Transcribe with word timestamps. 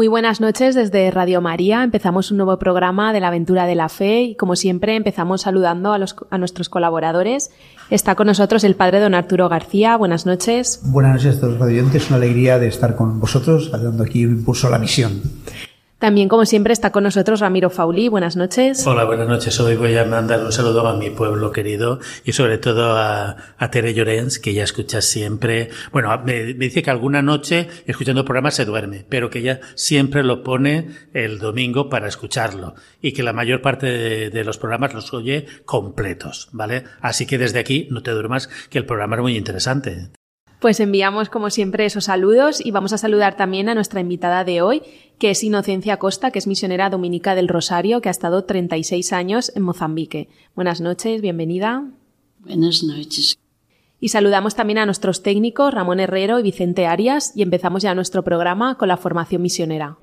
Muy 0.00 0.08
buenas 0.08 0.40
noches 0.40 0.74
desde 0.74 1.10
Radio 1.10 1.42
María. 1.42 1.84
Empezamos 1.84 2.30
un 2.30 2.38
nuevo 2.38 2.58
programa 2.58 3.12
de 3.12 3.20
la 3.20 3.28
aventura 3.28 3.66
de 3.66 3.74
la 3.74 3.90
fe 3.90 4.22
y 4.22 4.34
como 4.34 4.56
siempre 4.56 4.96
empezamos 4.96 5.42
saludando 5.42 5.92
a, 5.92 6.38
nuestros 6.38 6.70
colaboradores. 6.70 7.50
Está 7.90 8.14
con 8.14 8.26
nosotros 8.26 8.64
el 8.64 8.76
padre 8.76 8.98
don 9.00 9.12
Arturo 9.12 9.50
García. 9.50 9.98
Buenas 9.98 10.24
noches. 10.24 10.80
Buenas 10.84 11.16
noches 11.16 11.36
a 11.36 11.40
todos 11.40 11.52
los 11.52 11.60
radiantes. 11.60 12.08
Una 12.08 12.16
alegría 12.16 12.58
de 12.58 12.68
estar 12.68 12.96
con 12.96 13.20
vosotros, 13.20 13.70
dando 13.72 14.02
aquí 14.02 14.24
un 14.24 14.38
impulso 14.38 14.68
a 14.68 14.70
la 14.70 14.78
misión. 14.78 15.20
También, 16.00 16.30
como 16.30 16.46
siempre, 16.46 16.72
está 16.72 16.92
con 16.92 17.04
nosotros 17.04 17.40
Ramiro 17.40 17.68
Fauli. 17.68 18.08
Buenas 18.08 18.34
noches. 18.34 18.86
Hola, 18.86 19.04
buenas 19.04 19.28
noches. 19.28 19.60
Hoy 19.60 19.76
voy 19.76 19.94
a 19.98 20.06
mandar 20.06 20.42
un 20.42 20.50
saludo 20.50 20.88
a 20.88 20.96
mi 20.96 21.10
pueblo 21.10 21.52
querido 21.52 22.00
y 22.24 22.32
sobre 22.32 22.56
todo 22.56 22.96
a, 22.96 23.36
a 23.58 23.70
Tere 23.70 23.92
Llorens, 23.92 24.38
que 24.38 24.54
ya 24.54 24.64
escucha 24.64 25.02
siempre. 25.02 25.68
Bueno, 25.92 26.08
me, 26.24 26.54
me, 26.54 26.54
dice 26.54 26.82
que 26.82 26.90
alguna 26.90 27.20
noche 27.20 27.68
escuchando 27.84 28.24
programas 28.24 28.54
se 28.54 28.64
duerme, 28.64 29.04
pero 29.10 29.28
que 29.28 29.40
ella 29.40 29.60
siempre 29.74 30.24
lo 30.24 30.42
pone 30.42 30.88
el 31.12 31.38
domingo 31.38 31.90
para 31.90 32.08
escucharlo 32.08 32.76
y 33.02 33.12
que 33.12 33.22
la 33.22 33.34
mayor 33.34 33.60
parte 33.60 33.84
de, 33.84 34.30
de 34.30 34.44
los 34.44 34.56
programas 34.56 34.94
los 34.94 35.12
oye 35.12 35.44
completos, 35.66 36.48
¿vale? 36.52 36.84
Así 37.02 37.26
que 37.26 37.36
desde 37.36 37.58
aquí 37.58 37.88
no 37.90 38.02
te 38.02 38.12
duermas, 38.12 38.48
que 38.70 38.78
el 38.78 38.86
programa 38.86 39.16
es 39.16 39.22
muy 39.22 39.36
interesante. 39.36 40.08
Pues 40.60 40.78
enviamos, 40.78 41.30
como 41.30 41.48
siempre, 41.48 41.86
esos 41.86 42.04
saludos 42.04 42.64
y 42.64 42.70
vamos 42.70 42.92
a 42.92 42.98
saludar 42.98 43.34
también 43.34 43.70
a 43.70 43.74
nuestra 43.74 44.00
invitada 44.00 44.44
de 44.44 44.60
hoy, 44.60 44.82
que 45.18 45.30
es 45.30 45.42
Inocencia 45.42 45.96
Costa, 45.96 46.30
que 46.30 46.38
es 46.38 46.46
misionera 46.46 46.90
dominica 46.90 47.34
del 47.34 47.48
Rosario, 47.48 48.02
que 48.02 48.10
ha 48.10 48.12
estado 48.12 48.44
36 48.44 49.14
años 49.14 49.52
en 49.56 49.62
Mozambique. 49.62 50.28
Buenas 50.54 50.82
noches, 50.82 51.22
bienvenida. 51.22 51.84
Buenas 52.40 52.82
noches. 52.82 53.38
Y 54.00 54.10
saludamos 54.10 54.54
también 54.54 54.78
a 54.78 54.86
nuestros 54.86 55.22
técnicos 55.22 55.72
Ramón 55.72 55.98
Herrero 55.98 56.38
y 56.38 56.42
Vicente 56.42 56.86
Arias 56.86 57.32
y 57.34 57.40
empezamos 57.40 57.82
ya 57.82 57.94
nuestro 57.94 58.22
programa 58.22 58.76
con 58.76 58.88
la 58.88 58.98
formación 58.98 59.40
misionera. 59.40 59.96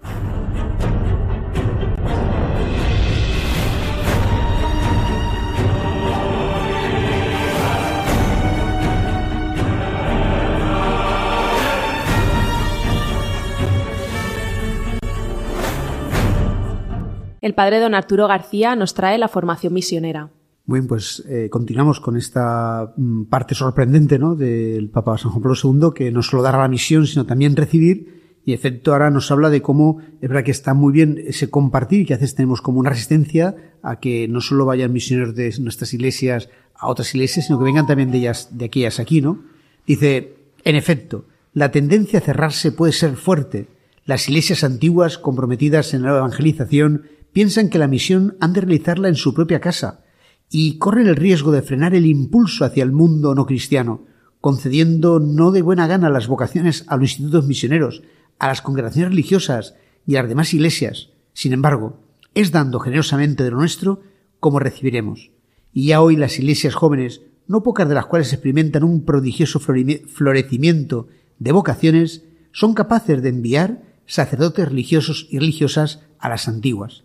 El 17.47 17.53
padre 17.53 17.80
don 17.80 17.95
Arturo 17.95 18.27
García 18.27 18.75
nos 18.75 18.93
trae 18.93 19.17
la 19.17 19.30
formación 19.30 19.73
misionera. 19.73 20.31
Pues 20.65 21.23
eh, 21.30 21.47
continuamos 21.49 22.02
con 22.02 22.17
esta 22.17 22.93
mm, 22.97 23.23
parte 23.30 23.55
sorprendente 23.55 24.19
¿no? 24.19 24.35
del 24.35 24.89
Papa 24.89 25.17
San 25.17 25.31
Juan 25.31 25.43
Pablo 25.43 25.57
II, 25.63 25.91
que 25.95 26.11
no 26.11 26.21
solo 26.21 26.43
dará 26.43 26.57
la 26.57 26.67
misión, 26.67 27.07
sino 27.07 27.25
también 27.25 27.55
recibir. 27.55 28.41
Y 28.43 28.52
efecto, 28.52 28.91
ahora 28.91 29.11
nos 29.11 29.31
habla 29.31 29.49
de 29.49 29.61
cómo 29.61 30.02
es 30.21 30.27
verdad 30.27 30.43
que 30.43 30.52
está 30.52 30.73
muy 30.73 30.91
bien 30.91 31.23
ese 31.25 31.49
compartir, 31.49 32.05
que 32.05 32.15
a 32.15 32.17
veces 32.17 32.36
tenemos 32.36 32.61
como 32.61 32.81
una 32.81 32.89
resistencia 32.89 33.55
a 33.81 34.02
que 34.02 34.27
no 34.27 34.41
solo 34.41 34.65
vayan 34.65 34.91
misioneros 34.91 35.33
de 35.33 35.55
nuestras 35.61 35.93
iglesias 35.93 36.49
a 36.75 36.89
otras 36.89 37.15
iglesias, 37.15 37.45
sino 37.45 37.59
que 37.59 37.63
vengan 37.63 37.87
también 37.87 38.11
de 38.11 38.17
ellas, 38.17 38.49
de 38.57 38.65
aquellas 38.65 38.99
aquí, 38.99 39.21
¿no? 39.21 39.41
Dice, 39.86 40.36
en 40.65 40.75
efecto, 40.75 41.23
la 41.53 41.71
tendencia 41.71 42.19
a 42.19 42.23
cerrarse 42.23 42.73
puede 42.73 42.91
ser 42.91 43.15
fuerte. 43.15 43.67
Las 44.03 44.27
iglesias 44.27 44.65
antiguas, 44.65 45.17
comprometidas 45.17 45.93
en 45.93 46.03
la 46.03 46.17
evangelización, 46.17 47.03
piensan 47.33 47.70
que 47.70 47.80
la 47.80 47.88
misión 47.88 48.38
han 48.39 48.54
de 48.54 48.61
realizarla 48.61 49.08
en 49.10 49.15
su 49.15 49.33
propia 49.33 49.61
casa 49.61 50.04
y 50.49 50.77
corren 50.77 51.08
el 51.08 51.15
riesgo 51.15 51.52
de 51.52 51.61
frenar 51.61 51.93
el 51.93 52.05
impulso 52.05 52.65
hacia 52.65 52.83
el 52.83 52.92
mundo 52.92 53.36
no 53.36 53.45
cristiano, 53.45 54.05
concediendo 54.42 55.20
no 55.20 55.52
de 55.52 55.61
buena 55.61 55.87
gana 55.87 56.10
las 56.10 56.27
vocaciones 56.27 56.86
a 56.87 56.95
los 56.95 57.11
institutos 57.11 57.45
misioneros, 57.45 58.04
a 58.39 58.48
las 58.48 58.61
congregaciones 58.61 59.11
religiosas 59.11 59.76
y 60.05 60.16
a 60.16 60.21
las 60.21 60.30
demás 60.30 60.54
iglesias. 60.54 61.10
Sin 61.33 61.54
embargo, 61.54 61.99
es 62.33 62.52
dando 62.52 62.80
generosamente 62.80 63.43
de 63.43 63.52
lo 63.52 63.58
nuestro 63.58 64.02
como 64.39 64.60
recibiremos. 64.60 65.32
Y 65.73 65.87
ya 65.87 66.02
hoy 66.02 66.16
las 66.16 66.39
iglesias 66.39 66.76
jóvenes, 66.76 67.21
no 67.48 67.64
pocas 67.64 67.89
de 67.89 67.95
las 67.95 68.05
cuales 68.05 68.32
experimentan 68.32 68.83
un 68.83 69.05
prodigioso 69.05 69.60
florecimiento 69.60 71.08
de 71.39 71.52
vocaciones, 71.52 72.23
son 72.52 72.73
capaces 72.73 73.21
de 73.21 73.30
enviar 73.30 73.83
sacerdotes 74.05 74.67
religiosos 74.67 75.27
y 75.30 75.39
religiosas 75.39 76.02
a 76.20 76.30
las 76.30 76.48
antiguas. 76.48 77.04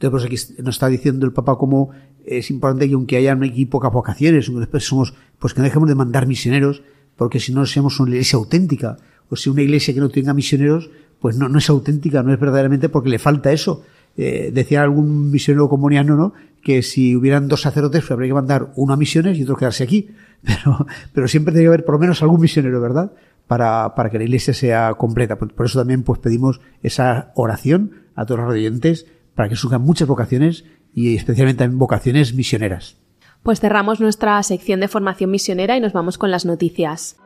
Entonces, 0.00 0.30
pues 0.30 0.54
aquí 0.54 0.62
nos 0.62 0.76
está 0.76 0.88
diciendo 0.88 1.26
el 1.26 1.32
Papa 1.32 1.56
cómo 1.58 1.90
es 2.24 2.50
importante 2.50 2.88
que 2.88 2.94
aunque 2.94 3.18
haya 3.18 3.34
aquí 3.34 3.66
pocas 3.66 3.92
vocaciones, 3.92 4.50
somos, 4.78 5.14
pues 5.38 5.52
que 5.52 5.60
no 5.60 5.64
dejemos 5.64 5.90
de 5.90 5.94
mandar 5.94 6.26
misioneros, 6.26 6.82
porque 7.16 7.38
si 7.38 7.52
no 7.52 7.66
seamos 7.66 8.00
una 8.00 8.12
iglesia 8.12 8.38
auténtica. 8.38 8.96
O 9.28 9.36
si 9.36 9.50
una 9.50 9.60
iglesia 9.60 9.92
que 9.92 10.00
no 10.00 10.08
tenga 10.08 10.32
misioneros, 10.32 10.90
pues 11.20 11.36
no, 11.36 11.50
no 11.50 11.58
es 11.58 11.68
auténtica, 11.68 12.22
no 12.22 12.32
es 12.32 12.40
verdaderamente 12.40 12.88
porque 12.88 13.10
le 13.10 13.18
falta 13.18 13.52
eso. 13.52 13.82
Eh, 14.16 14.50
decía 14.54 14.82
algún 14.82 15.30
misionero 15.30 15.68
comuniano, 15.68 16.16
¿no? 16.16 16.32
Que 16.62 16.82
si 16.82 17.14
hubieran 17.14 17.46
dos 17.46 17.60
sacerdotes, 17.60 18.00
pues 18.00 18.10
habría 18.10 18.30
que 18.30 18.34
mandar 18.34 18.72
uno 18.76 18.94
a 18.94 18.96
misiones 18.96 19.36
y 19.38 19.42
otro 19.42 19.56
quedarse 19.56 19.84
aquí. 19.84 20.08
Pero, 20.42 20.86
pero 21.12 21.28
siempre 21.28 21.52
tiene 21.52 21.64
que 21.64 21.68
haber 21.68 21.84
por 21.84 21.96
lo 21.96 21.98
menos 21.98 22.22
algún 22.22 22.40
misionero, 22.40 22.80
¿verdad? 22.80 23.12
Para, 23.46 23.94
para 23.94 24.08
que 24.08 24.16
la 24.16 24.24
iglesia 24.24 24.54
sea 24.54 24.94
completa. 24.94 25.36
Por, 25.36 25.52
por 25.52 25.66
eso 25.66 25.78
también, 25.78 26.02
pues 26.02 26.18
pedimos 26.18 26.62
esa 26.82 27.30
oración 27.34 27.90
a 28.14 28.24
todos 28.24 28.40
los 28.40 28.50
oyentes 28.50 29.04
para 29.40 29.48
que 29.48 29.56
surjan 29.56 29.80
muchas 29.80 30.06
vocaciones 30.06 30.66
y 30.92 31.16
especialmente 31.16 31.60
también 31.60 31.78
vocaciones 31.78 32.34
misioneras. 32.34 32.98
Pues 33.42 33.58
cerramos 33.58 33.98
nuestra 33.98 34.42
sección 34.42 34.80
de 34.80 34.88
formación 34.88 35.30
misionera 35.30 35.78
y 35.78 35.80
nos 35.80 35.94
vamos 35.94 36.18
con 36.18 36.30
las 36.30 36.44
noticias. 36.44 37.16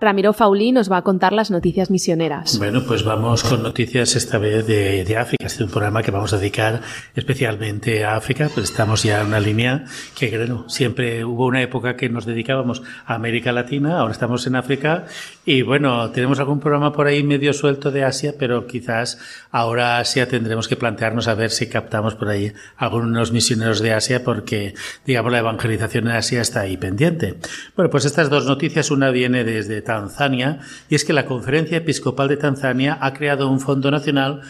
Ramiro 0.00 0.32
Fauli 0.32 0.72
nos 0.72 0.90
va 0.90 0.96
a 0.96 1.02
contar 1.02 1.34
las 1.34 1.50
noticias 1.50 1.90
misioneras. 1.90 2.58
Bueno, 2.58 2.82
pues 2.86 3.04
vamos 3.04 3.44
con 3.44 3.62
noticias 3.62 4.16
esta 4.16 4.38
vez 4.38 4.66
de, 4.66 5.04
de 5.04 5.16
África. 5.18 5.44
Este 5.44 5.62
es 5.62 5.66
un 5.66 5.70
programa 5.70 6.02
que 6.02 6.10
vamos 6.10 6.32
a 6.32 6.38
dedicar 6.38 6.80
especialmente 7.14 8.04
a 8.04 8.16
África, 8.16 8.48
pues 8.54 8.70
estamos 8.70 9.02
ya 9.02 9.20
en 9.20 9.26
una 9.26 9.40
línea 9.40 9.84
que, 10.18 10.34
bueno, 10.38 10.66
siempre 10.68 11.22
hubo 11.24 11.44
una 11.46 11.60
época 11.60 11.96
que 11.96 12.08
nos 12.08 12.24
dedicábamos 12.24 12.82
a 13.04 13.14
América 13.14 13.52
Latina, 13.52 13.98
ahora 13.98 14.12
estamos 14.12 14.46
en 14.46 14.56
África 14.56 15.04
y 15.44 15.62
bueno, 15.62 16.10
tenemos 16.10 16.40
algún 16.40 16.60
programa 16.60 16.92
por 16.92 17.06
ahí 17.06 17.22
medio 17.22 17.52
suelto 17.52 17.90
de 17.90 18.04
Asia, 18.04 18.34
pero 18.38 18.66
quizás 18.66 19.18
ahora 19.50 19.98
Asia 19.98 20.26
tendremos 20.28 20.66
que 20.66 20.76
plantearnos 20.76 21.28
a 21.28 21.34
ver 21.34 21.50
si 21.50 21.68
captamos 21.68 22.14
por 22.14 22.28
ahí 22.28 22.52
algunos 22.78 23.32
misioneros 23.32 23.80
de 23.80 23.92
Asia 23.92 24.24
porque, 24.24 24.74
digamos, 25.04 25.30
la 25.30 25.40
evangelización 25.40 26.08
en 26.08 26.16
Asia 26.16 26.40
está 26.40 26.60
ahí 26.60 26.78
pendiente. 26.78 27.36
Bueno, 27.76 27.90
pues 27.90 28.06
estas 28.06 28.30
dos 28.30 28.46
noticias, 28.46 28.90
una 28.90 29.10
viene 29.10 29.44
desde 29.44 29.82
Tanzania 29.90 30.60
y 30.88 30.94
es 30.94 31.04
que 31.04 31.12
la 31.12 31.26
Conferencia 31.26 31.78
Episcopal 31.78 32.28
de 32.28 32.36
Tanzania 32.36 32.96
ha 33.00 33.12
creado 33.12 33.50
un 33.50 33.58
fondo 33.58 33.90
nacional 33.90 34.42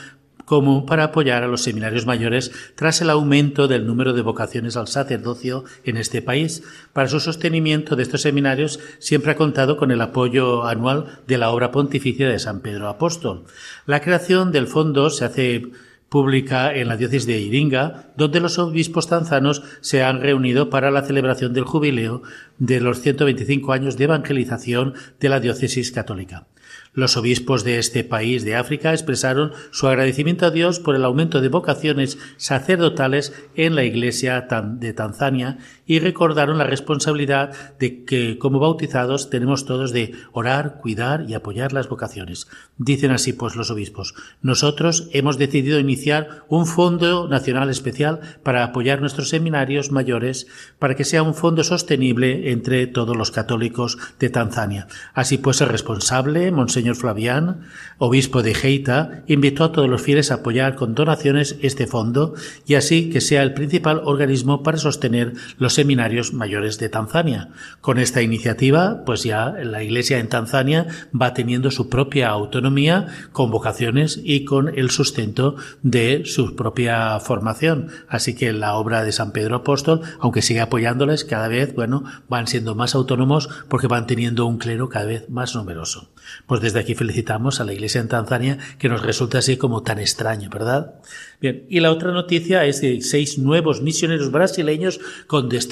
común 0.44 0.84
para 0.84 1.04
apoyar 1.04 1.44
a 1.44 1.48
los 1.48 1.62
seminarios 1.62 2.06
mayores 2.06 2.50
tras 2.74 3.00
el 3.00 3.08
aumento 3.08 3.68
del 3.68 3.86
número 3.86 4.12
de 4.12 4.20
vocaciones 4.20 4.76
al 4.76 4.88
sacerdocio 4.88 5.64
en 5.84 5.96
este 5.96 6.20
país. 6.20 6.62
Para 6.92 7.08
su 7.08 7.20
sostenimiento 7.20 7.96
de 7.96 8.02
estos 8.02 8.22
seminarios 8.22 8.80
siempre 8.98 9.30
ha 9.30 9.36
contado 9.36 9.76
con 9.76 9.92
el 9.92 10.00
apoyo 10.00 10.66
anual 10.66 11.20
de 11.26 11.38
la 11.38 11.50
obra 11.50 11.70
pontificia 11.70 12.28
de 12.28 12.38
San 12.38 12.60
Pedro 12.60 12.88
Apóstol. 12.88 13.44
La 13.86 14.00
creación 14.00 14.52
del 14.52 14.66
fondo 14.66 15.08
se 15.08 15.24
hace 15.24 15.70
pública 16.10 16.74
en 16.74 16.88
la 16.88 16.96
diócesis 16.96 17.26
de 17.26 17.38
Iringa, 17.38 18.12
donde 18.16 18.40
los 18.40 18.58
obispos 18.58 19.08
tanzanos 19.08 19.62
se 19.80 20.02
han 20.02 20.20
reunido 20.20 20.68
para 20.68 20.90
la 20.90 21.02
celebración 21.02 21.54
del 21.54 21.64
jubileo 21.64 22.22
de 22.58 22.80
los 22.80 23.00
125 23.00 23.72
años 23.72 23.96
de 23.96 24.04
evangelización 24.04 24.94
de 25.20 25.28
la 25.28 25.40
diócesis 25.40 25.92
católica. 25.92 26.46
Los 26.92 27.16
obispos 27.16 27.62
de 27.62 27.78
este 27.78 28.02
país 28.02 28.44
de 28.44 28.56
África 28.56 28.92
expresaron 28.92 29.52
su 29.70 29.86
agradecimiento 29.86 30.46
a 30.46 30.50
Dios 30.50 30.80
por 30.80 30.96
el 30.96 31.04
aumento 31.04 31.40
de 31.40 31.48
vocaciones 31.48 32.18
sacerdotales 32.36 33.32
en 33.54 33.76
la 33.76 33.84
Iglesia 33.84 34.48
de 34.50 34.92
Tanzania 34.92 35.58
y 35.90 35.98
recordaron 35.98 36.56
la 36.56 36.62
responsabilidad 36.62 37.50
de 37.80 38.04
que 38.04 38.38
como 38.38 38.60
bautizados 38.60 39.28
tenemos 39.28 39.64
todos 39.64 39.90
de 39.90 40.12
orar, 40.30 40.78
cuidar 40.80 41.24
y 41.28 41.34
apoyar 41.34 41.72
las 41.72 41.88
vocaciones. 41.88 42.46
Dicen 42.78 43.10
así 43.10 43.32
pues 43.32 43.56
los 43.56 43.72
obispos, 43.72 44.14
nosotros 44.40 45.08
hemos 45.12 45.36
decidido 45.36 45.80
iniciar 45.80 46.44
un 46.48 46.66
fondo 46.66 47.26
nacional 47.26 47.70
especial 47.70 48.20
para 48.44 48.62
apoyar 48.62 49.00
nuestros 49.00 49.30
seminarios 49.30 49.90
mayores 49.90 50.46
para 50.78 50.94
que 50.94 51.04
sea 51.04 51.24
un 51.24 51.34
fondo 51.34 51.64
sostenible 51.64 52.52
entre 52.52 52.86
todos 52.86 53.16
los 53.16 53.32
católicos 53.32 53.98
de 54.20 54.30
Tanzania. 54.30 54.86
Así 55.12 55.38
pues 55.38 55.60
el 55.60 55.70
responsable, 55.70 56.52
Monseñor 56.52 56.70
señor 56.70 56.96
Flavián, 56.96 57.62
obispo 57.98 58.44
de 58.44 58.54
Geita, 58.54 59.24
invitó 59.26 59.64
a 59.64 59.72
todos 59.72 59.88
los 59.88 60.02
fieles 60.02 60.30
a 60.30 60.34
apoyar 60.34 60.76
con 60.76 60.94
donaciones 60.94 61.56
este 61.62 61.88
fondo 61.88 62.34
y 62.64 62.76
así 62.76 63.10
que 63.10 63.20
sea 63.20 63.42
el 63.42 63.54
principal 63.54 64.00
organismo 64.04 64.62
para 64.62 64.78
sostener 64.78 65.32
los 65.58 65.79
seminarios 65.80 66.34
mayores 66.34 66.78
de 66.78 66.90
Tanzania. 66.90 67.48
Con 67.80 67.98
esta 67.98 68.20
iniciativa, 68.20 69.02
pues 69.06 69.22
ya 69.22 69.54
la 69.62 69.82
Iglesia 69.82 70.18
en 70.18 70.28
Tanzania 70.28 70.86
va 71.18 71.32
teniendo 71.32 71.70
su 71.70 71.88
propia 71.88 72.28
autonomía, 72.28 73.06
con 73.32 73.50
vocaciones 73.50 74.20
y 74.22 74.44
con 74.44 74.68
el 74.78 74.90
sustento 74.90 75.56
de 75.82 76.26
su 76.26 76.54
propia 76.54 77.18
formación. 77.20 77.88
Así 78.10 78.34
que 78.34 78.52
la 78.52 78.74
obra 78.74 79.04
de 79.04 79.12
San 79.12 79.32
Pedro 79.32 79.56
Apóstol, 79.56 80.02
aunque 80.18 80.42
sigue 80.42 80.60
apoyándoles, 80.60 81.24
cada 81.24 81.48
vez, 81.48 81.74
bueno, 81.74 82.04
van 82.28 82.46
siendo 82.46 82.74
más 82.74 82.94
autónomos 82.94 83.48
porque 83.68 83.86
van 83.86 84.06
teniendo 84.06 84.44
un 84.44 84.58
clero 84.58 84.90
cada 84.90 85.06
vez 85.06 85.30
más 85.30 85.54
numeroso. 85.54 86.10
Pues 86.46 86.60
desde 86.60 86.80
aquí 86.80 86.94
felicitamos 86.94 87.58
a 87.58 87.64
la 87.64 87.72
Iglesia 87.72 88.02
en 88.02 88.08
Tanzania, 88.08 88.58
que 88.78 88.90
nos 88.90 89.00
resulta 89.00 89.38
así 89.38 89.56
como 89.56 89.82
tan 89.82 89.98
extraño, 89.98 90.50
¿verdad? 90.50 90.96
Bien, 91.40 91.64
y 91.70 91.80
la 91.80 91.90
otra 91.90 92.12
noticia 92.12 92.66
es 92.66 92.82
de 92.82 93.00
seis 93.00 93.38
nuevos 93.38 93.80
misioneros 93.80 94.30
brasileños 94.30 95.00
con 95.26 95.48
destino 95.48 95.69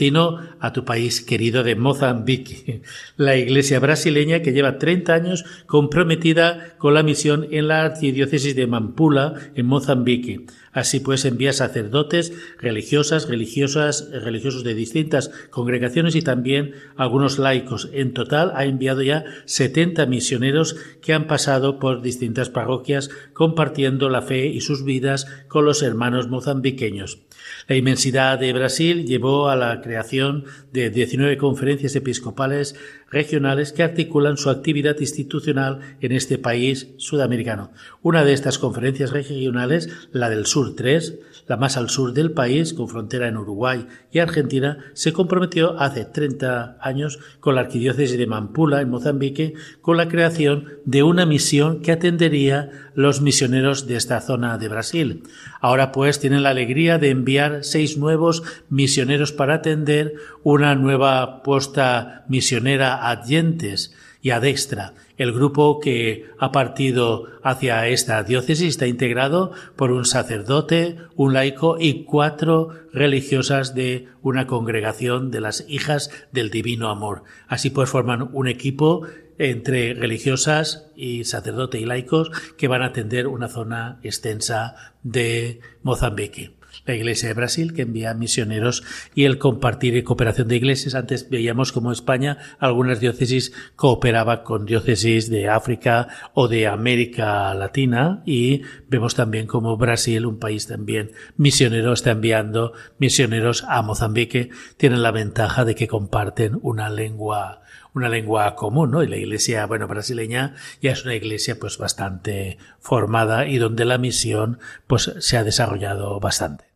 a 0.60 0.72
tu 0.72 0.84
país 0.84 1.20
querido 1.20 1.64
de 1.64 1.74
Mozambique. 1.74 2.82
La 3.16 3.36
Iglesia 3.36 3.80
brasileña 3.80 4.42
que 4.42 4.52
lleva 4.52 4.78
30 4.78 5.12
años 5.12 5.44
comprometida 5.66 6.76
con 6.78 6.94
la 6.94 7.02
misión 7.02 7.48
en 7.50 7.66
la 7.66 7.82
archidiócesis 7.82 8.54
de 8.54 8.68
Mampula, 8.68 9.34
en 9.56 9.66
Mozambique. 9.66 10.46
Así 10.78 11.00
pues, 11.00 11.24
envía 11.24 11.52
sacerdotes, 11.52 12.32
religiosas, 12.60 13.28
religiosas, 13.28 14.08
religiosos 14.12 14.62
de 14.62 14.74
distintas 14.74 15.32
congregaciones 15.50 16.14
y 16.14 16.22
también 16.22 16.72
algunos 16.96 17.40
laicos. 17.40 17.88
En 17.92 18.14
total 18.14 18.52
ha 18.54 18.64
enviado 18.64 19.02
ya 19.02 19.24
70 19.46 20.06
misioneros 20.06 20.76
que 21.02 21.14
han 21.14 21.26
pasado 21.26 21.80
por 21.80 22.00
distintas 22.00 22.48
parroquias 22.48 23.10
compartiendo 23.32 24.08
la 24.08 24.22
fe 24.22 24.46
y 24.46 24.60
sus 24.60 24.84
vidas 24.84 25.26
con 25.48 25.64
los 25.64 25.82
hermanos 25.82 26.28
mozambiqueños. 26.28 27.22
La 27.66 27.74
inmensidad 27.74 28.38
de 28.38 28.52
Brasil 28.52 29.04
llevó 29.04 29.48
a 29.48 29.56
la 29.56 29.80
creación 29.80 30.44
de 30.72 30.90
19 30.90 31.38
conferencias 31.38 31.96
episcopales 31.96 32.76
regionales 33.10 33.72
que 33.72 33.82
articulan 33.82 34.36
su 34.36 34.50
actividad 34.50 34.98
institucional 35.00 35.80
en 36.00 36.12
este 36.12 36.38
país 36.38 36.88
sudamericano. 36.96 37.70
Una 38.02 38.24
de 38.24 38.32
estas 38.32 38.58
conferencias 38.58 39.12
regionales, 39.12 39.88
la 40.12 40.28
del 40.28 40.46
Sur 40.46 40.74
3, 40.76 41.18
la 41.48 41.56
más 41.56 41.76
al 41.76 41.88
sur 41.88 42.12
del 42.12 42.32
país, 42.32 42.74
con 42.74 42.88
frontera 42.88 43.26
en 43.26 43.36
Uruguay 43.36 43.86
y 44.12 44.18
Argentina, 44.18 44.78
se 44.92 45.12
comprometió 45.12 45.80
hace 45.80 46.04
30 46.04 46.78
años 46.80 47.18
con 47.40 47.54
la 47.54 47.62
arquidiócesis 47.62 48.16
de 48.16 48.26
Mampula, 48.26 48.80
en 48.80 48.90
Mozambique, 48.90 49.54
con 49.80 49.96
la 49.96 50.08
creación 50.08 50.66
de 50.84 51.02
una 51.02 51.26
misión 51.26 51.80
que 51.80 51.92
atendería 51.92 52.70
los 52.94 53.20
misioneros 53.22 53.86
de 53.86 53.96
esta 53.96 54.20
zona 54.20 54.58
de 54.58 54.68
Brasil. 54.68 55.22
Ahora 55.60 55.90
pues 55.90 56.20
tienen 56.20 56.42
la 56.42 56.50
alegría 56.50 56.98
de 56.98 57.10
enviar 57.10 57.64
seis 57.64 57.96
nuevos 57.96 58.42
misioneros 58.68 59.32
para 59.32 59.54
atender 59.54 60.14
una 60.42 60.74
nueva 60.74 61.42
posta 61.42 62.24
misionera 62.28 63.08
a 63.08 63.16
Dientes 63.16 63.94
y 64.20 64.30
a 64.30 64.40
Dextra. 64.40 64.94
El 65.18 65.32
grupo 65.32 65.80
que 65.80 66.26
ha 66.38 66.52
partido 66.52 67.26
hacia 67.42 67.88
esta 67.88 68.22
diócesis 68.22 68.68
está 68.68 68.86
integrado 68.86 69.52
por 69.74 69.90
un 69.90 70.04
sacerdote, 70.04 70.96
un 71.16 71.34
laico 71.34 71.76
y 71.78 72.04
cuatro 72.04 72.70
religiosas 72.92 73.74
de 73.74 74.06
una 74.22 74.46
congregación 74.46 75.32
de 75.32 75.40
las 75.40 75.64
hijas 75.68 76.10
del 76.32 76.50
divino 76.50 76.88
amor. 76.88 77.24
Así 77.48 77.70
pues 77.70 77.90
forman 77.90 78.30
un 78.32 78.46
equipo 78.46 79.02
entre 79.38 79.92
religiosas 79.94 80.88
y 80.96 81.24
sacerdote 81.24 81.80
y 81.80 81.84
laicos 81.84 82.30
que 82.56 82.68
van 82.68 82.82
a 82.82 82.86
atender 82.86 83.26
una 83.26 83.48
zona 83.48 83.98
extensa 84.02 84.94
de 85.02 85.60
Mozambique 85.82 86.57
la 86.88 86.94
Iglesia 86.94 87.28
de 87.28 87.34
Brasil, 87.34 87.74
que 87.74 87.82
envía 87.82 88.14
misioneros, 88.14 88.82
y 89.14 89.24
el 89.24 89.38
compartir 89.38 89.96
y 89.96 90.02
cooperación 90.02 90.48
de 90.48 90.56
iglesias. 90.56 90.94
Antes 90.94 91.28
veíamos 91.28 91.70
como 91.70 91.92
España, 91.92 92.38
algunas 92.58 92.98
diócesis 92.98 93.52
cooperaba 93.76 94.42
con 94.42 94.64
diócesis 94.64 95.30
de 95.30 95.48
África 95.48 96.08
o 96.32 96.48
de 96.48 96.66
América 96.66 97.52
Latina, 97.54 98.22
y 98.24 98.62
vemos 98.88 99.14
también 99.14 99.46
como 99.46 99.76
Brasil, 99.76 100.26
un 100.26 100.38
país 100.38 100.66
también 100.66 101.12
misionero, 101.36 101.92
está 101.92 102.12
enviando 102.12 102.72
misioneros 102.98 103.64
a 103.68 103.82
Mozambique. 103.82 104.50
Tienen 104.76 105.02
la 105.02 105.10
ventaja 105.10 105.64
de 105.64 105.74
que 105.74 105.88
comparten 105.88 106.58
una 106.62 106.88
lengua 106.88 107.62
una 107.94 108.08
lengua 108.08 108.54
común, 108.54 108.90
¿no? 108.92 109.02
Y 109.02 109.08
la 109.08 109.16
iglesia, 109.16 109.66
bueno, 109.66 109.88
brasileña 109.88 110.54
ya 110.80 110.92
es 110.92 111.04
una 111.04 111.14
iglesia 111.14 111.58
pues 111.58 111.78
bastante 111.78 112.58
formada 112.78 113.46
y 113.48 113.58
donde 113.58 113.84
la 113.84 113.98
misión 113.98 114.58
pues 114.86 115.12
se 115.18 115.36
ha 115.36 115.42
desarrollado 115.42 116.20
bastante. 116.20 116.67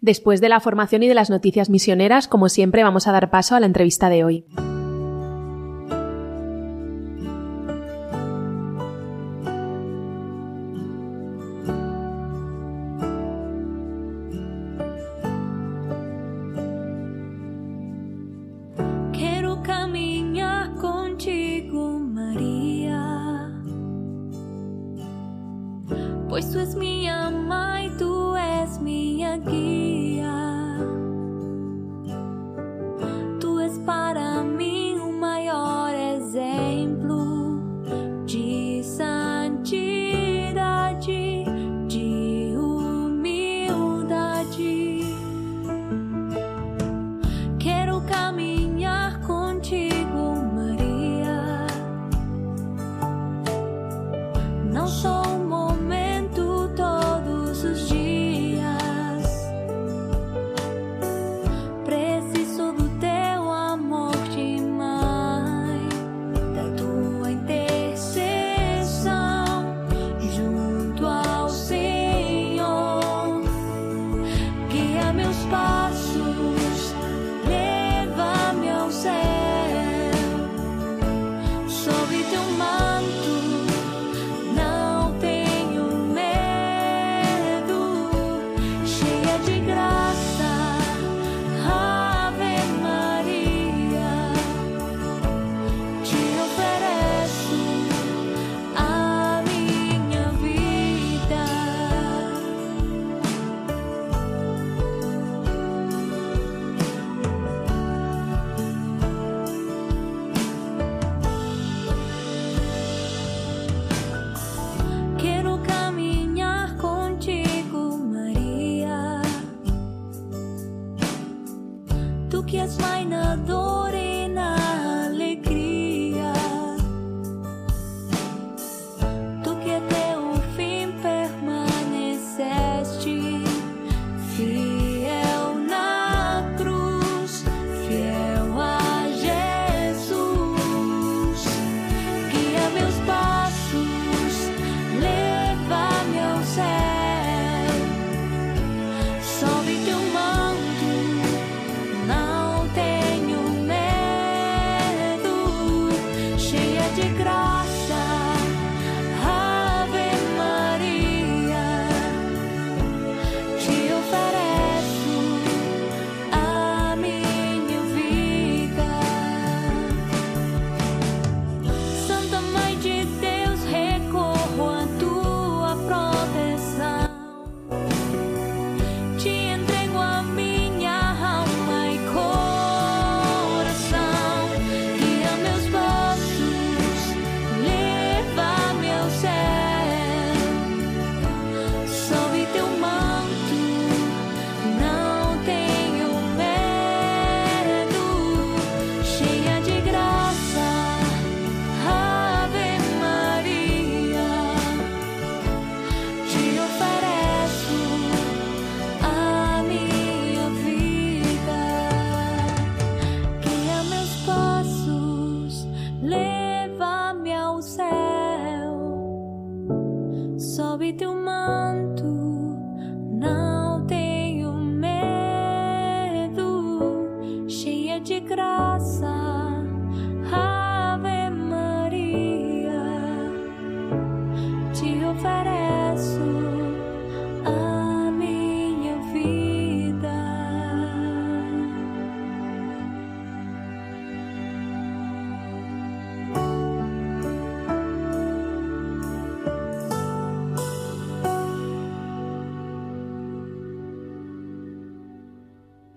Después 0.00 0.40
de 0.40 0.48
la 0.48 0.60
formación 0.60 1.02
y 1.02 1.08
de 1.08 1.14
las 1.14 1.30
noticias 1.30 1.68
misioneras, 1.68 2.28
como 2.28 2.48
siempre, 2.48 2.82
vamos 2.82 3.06
a 3.06 3.12
dar 3.12 3.30
paso 3.30 3.54
a 3.54 3.60
la 3.60 3.66
entrevista 3.66 4.08
de 4.08 4.24
hoy. 4.24 4.44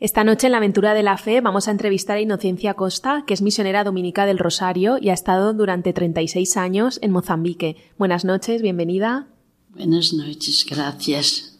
Esta 0.04 0.26
noche 0.26 0.48
en 0.48 0.52
la 0.52 0.58
aventura 0.58 0.94
de 0.94 1.02
la 1.02 1.18
fe 1.18 1.40
vamos 1.40 1.70
a 1.70 1.72
entrevistar 1.72 2.18
a 2.18 2.20
Inocencia 2.20 2.74
Costa, 2.74 3.24
que 3.26 3.34
es 3.34 3.42
misionera 3.42 3.86
dominica 3.86 4.26
del 4.26 4.38
Rosario 4.38 4.98
y 5.00 5.12
ha 5.12 5.14
estado 5.14 5.54
durante 5.54 5.94
36 5.94 6.58
años 6.58 7.00
en 7.02 7.12
Mozambique. 7.12 7.78
Buenas 7.98 8.26
noches, 8.26 8.62
bienvenida. 8.62 9.30
Buenas 9.70 10.12
noches, 10.12 10.66
gracias. 10.70 11.58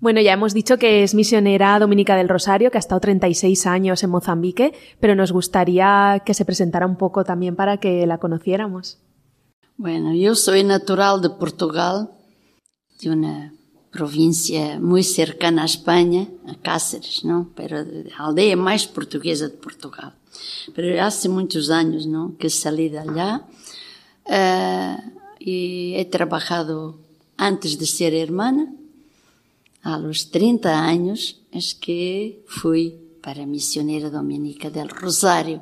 Bueno, 0.00 0.20
ya 0.20 0.32
hemos 0.32 0.52
dicho 0.52 0.78
que 0.78 1.04
es 1.04 1.14
misionera 1.14 1.78
dominica 1.78 2.16
del 2.16 2.28
Rosario, 2.28 2.72
que 2.72 2.78
ha 2.78 2.80
estado 2.80 3.02
36 3.02 3.64
años 3.68 4.02
en 4.02 4.10
Mozambique, 4.10 4.72
pero 4.98 5.14
nos 5.14 5.30
gustaría 5.30 6.24
que 6.26 6.34
se 6.34 6.44
presentara 6.44 6.86
un 6.86 6.96
poco 6.96 7.22
también 7.22 7.54
para 7.54 7.76
que 7.76 8.04
la 8.04 8.18
conociéramos. 8.18 8.98
Bueno, 9.76 10.12
yo 10.12 10.34
soy 10.34 10.64
natural 10.64 11.22
de 11.22 11.30
Portugal, 11.30 12.10
de 13.00 13.10
una 13.10 13.52
província 13.90 14.78
muito 14.78 15.08
cercana 15.08 15.62
à 15.62 15.64
Espanha, 15.64 16.28
a 16.46 16.54
Cáceres, 16.54 17.22
não? 17.22 17.44
Pero 17.44 17.76
a 18.16 18.22
aldeia 18.22 18.56
mais 18.56 18.86
portuguesa 18.86 19.48
de 19.48 19.56
Portugal. 19.56 20.12
Pero 20.74 20.88
há 21.00 21.10
muitos 21.28 21.70
anos, 21.70 22.06
não, 22.06 22.32
que 22.32 22.48
saí 22.48 22.88
de 22.88 22.98
allá 22.98 23.40
uh, 24.26 25.20
e 25.40 25.94
he 25.96 26.04
trabalhado 26.04 26.98
antes 27.36 27.76
de 27.76 27.86
ser 27.86 28.14
hermana. 28.14 28.72
A 29.82 29.96
los 29.96 30.24
30 30.24 30.68
anos 30.68 31.40
é 31.52 31.58
que 31.80 32.42
fui 32.46 32.94
para 33.22 33.42
a 33.42 33.46
missioneira 33.46 34.10
dominica 34.10 34.70
del 34.70 34.88
Rosário, 34.88 35.60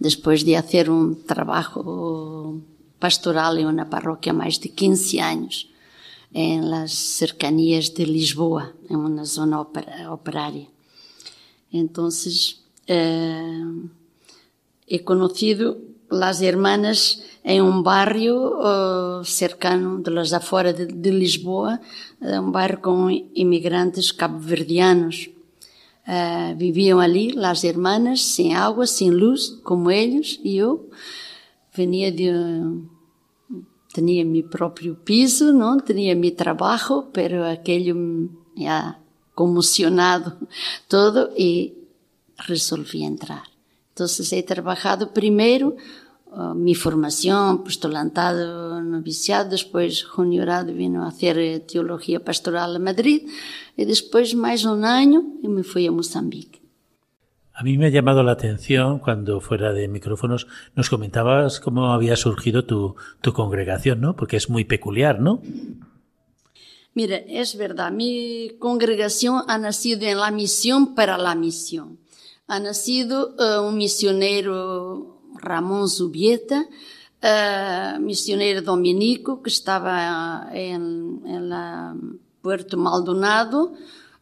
depois 0.00 0.42
de 0.42 0.54
fazer 0.56 0.90
um 0.90 1.14
trabalho 1.14 2.62
pastoral 2.98 3.56
em 3.56 3.66
uma 3.66 3.84
paróquia 3.84 4.32
há 4.32 4.34
mais 4.34 4.58
de 4.58 4.68
15 4.68 5.20
anos 5.20 5.68
en 6.32 6.70
las 6.70 6.92
cercanías 6.92 7.94
de 7.94 8.06
Lisboa, 8.06 8.74
en 8.88 8.96
una 8.96 9.24
zona 9.24 9.60
operaria. 9.60 10.68
Entonces, 11.72 12.60
eh, 12.86 13.64
he 14.86 15.04
las 16.10 16.40
hermanas 16.40 17.22
en 17.44 17.62
un 17.62 17.82
barrio 17.82 18.58
uh, 18.58 19.24
cercano 19.24 19.98
de 19.98 20.10
las 20.10 20.32
afueras 20.32 20.76
de, 20.76 20.86
de 20.86 21.12
Lisboa, 21.12 21.80
uh, 22.20 22.40
un 22.40 22.52
barrio 22.52 22.80
con 22.80 23.10
inmigrantes 23.34 24.12
cabo-verdianos. 24.12 25.30
Uh, 26.06 26.54
viviam 26.56 27.00
ali, 27.00 27.32
las 27.32 27.64
hermanas, 27.64 28.22
sem 28.22 28.54
água, 28.54 28.86
sem 28.86 29.10
luz, 29.10 29.60
como 29.62 29.90
eles, 29.90 30.40
e 30.42 30.56
eu 30.56 30.88
venia 31.74 32.10
de 32.10 32.32
tinha 34.00 34.24
meu 34.24 34.44
próprio 34.44 34.94
piso, 34.96 35.52
não 35.52 35.78
tinha 35.78 36.14
meu 36.14 36.34
trabalho, 36.34 37.04
pero 37.12 37.44
aquele 37.44 37.92
me 37.92 38.66
ha 38.66 38.96
comocionado 39.34 40.32
todo 40.88 41.30
e 41.36 41.74
resolvi 42.38 43.02
entrar. 43.02 43.44
Então, 43.92 44.06
he 44.32 44.42
trabalhado 44.42 45.08
primeiro 45.08 45.76
uh, 46.26 46.54
minha 46.54 46.76
formação, 46.76 47.58
postulantado, 47.58 48.80
noviciado, 48.82 49.50
depois 49.50 49.98
juniorado, 49.98 50.72
vino 50.72 51.02
a 51.02 51.10
fazer 51.10 51.60
teologia 51.60 52.20
pastoral 52.20 52.74
a 52.74 52.78
Madrid 52.78 53.28
e 53.76 53.84
depois 53.84 54.32
mais 54.34 54.64
um 54.64 54.84
ano 54.84 55.38
e 55.42 55.48
me 55.48 55.62
fui 55.62 55.86
a 55.86 55.92
Moçambique. 55.92 56.57
A 57.58 57.64
mí 57.64 57.76
me 57.76 57.86
ha 57.86 57.88
llamado 57.88 58.22
la 58.22 58.30
atención 58.30 59.00
cuando 59.00 59.40
fuera 59.40 59.72
de 59.72 59.88
micrófonos 59.88 60.46
nos 60.76 60.88
comentabas 60.88 61.58
cómo 61.58 61.92
había 61.92 62.14
surgido 62.14 62.64
tu, 62.64 62.94
congregación, 63.34 64.00
¿no? 64.00 64.14
Porque 64.14 64.36
es 64.36 64.48
muy 64.48 64.62
peculiar, 64.62 65.18
¿no? 65.18 65.42
Mira, 66.94 67.16
es 67.16 67.56
verdad, 67.56 67.90
mi 67.90 68.52
congregación 68.60 69.42
ha 69.48 69.58
nacido 69.58 70.06
en 70.06 70.18
la 70.18 70.30
misión 70.30 70.94
para 70.94 71.18
la 71.18 71.34
misión. 71.34 71.98
Ha 72.46 72.60
nacido 72.60 73.34
uh, 73.36 73.66
un 73.66 73.76
misionero, 73.76 75.20
Ramón 75.34 75.88
Zubieta, 75.88 76.64
uh, 77.24 78.00
misionero 78.00 78.62
dominico, 78.62 79.42
que 79.42 79.50
estaba 79.50 80.48
en, 80.52 81.18
Puerto 82.40 82.76
Maldonado, 82.76 83.72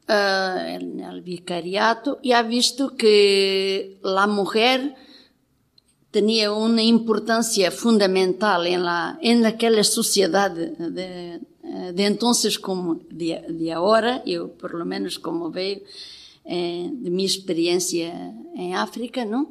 uh, 0.08 1.22
vicariato 1.22 2.18
y 2.22 2.32
ha 2.32 2.42
visto 2.42 2.96
que 2.96 3.98
la 4.02 4.26
mujer 4.26 4.94
tenía 6.10 6.52
una 6.52 6.82
importancia 6.82 7.70
fundamental 7.70 8.66
en, 8.66 8.84
la, 8.84 9.18
en 9.20 9.44
aquella 9.44 9.84
sociedad 9.84 10.50
de, 10.50 11.40
de 11.92 12.04
entonces 12.04 12.58
como 12.58 13.00
de, 13.10 13.44
de 13.48 13.72
ahora, 13.72 14.22
yo 14.24 14.52
por 14.52 14.74
lo 14.74 14.84
menos 14.84 15.18
como 15.18 15.50
veo 15.50 15.80
eh, 16.48 16.88
de 16.92 17.10
mi 17.10 17.24
experiencia 17.24 18.32
en 18.54 18.74
África, 18.74 19.24
¿no? 19.24 19.50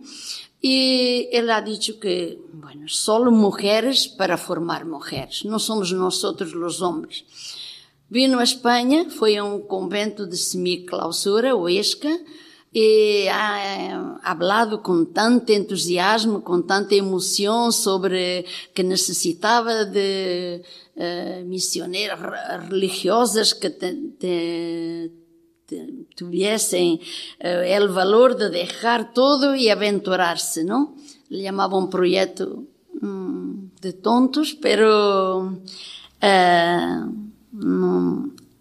Y 0.61 1.27
él 1.33 1.49
ha 1.49 1.61
dicho 1.61 1.99
que, 1.99 2.39
bueno, 2.53 2.87
solo 2.87 3.31
mujeres 3.31 4.07
para 4.07 4.37
formar 4.37 4.85
mujeres, 4.85 5.43
no 5.43 5.59
somos 5.59 5.91
nosotros 5.91 6.53
los 6.53 6.81
hombres. 6.81 7.25
Vino 8.09 8.39
a 8.39 8.43
Espanha, 8.43 9.09
foi 9.09 9.35
a 9.35 9.43
um 9.43 9.59
convento 9.59 10.27
de 10.27 10.37
semi-clausura, 10.37 11.55
o 11.55 11.67
ESCA, 11.67 12.19
e 12.75 13.27
ha 13.29 14.19
hablado 14.21 14.79
com 14.79 15.05
tanto 15.05 15.51
entusiasmo, 15.51 16.41
com 16.41 16.61
tanta 16.61 16.93
emoção 16.93 17.71
sobre 17.71 18.45
que 18.73 18.83
necessitava 18.83 19.85
de 19.85 20.61
uh, 20.97 21.45
missioneras 21.45 22.19
religiosas 22.69 23.53
que 23.53 23.69
te, 23.69 23.95
te, 24.19 25.11
te, 25.65 26.05
tuviesen 26.17 26.99
uh, 27.39 27.85
o 27.85 27.93
valor 27.93 28.35
de 28.35 28.49
deixar 28.49 29.13
todo 29.13 29.55
e 29.55 29.71
aventurar-se, 29.71 30.63
não? 30.65 30.95
Le 31.31 31.45
chamava 31.45 31.77
um 31.77 31.87
projeto 31.87 32.67
um, 33.01 33.69
de 33.79 33.93
tontos, 33.93 34.53
pero 34.53 35.53
uh, 35.53 37.25
no, 37.53 37.94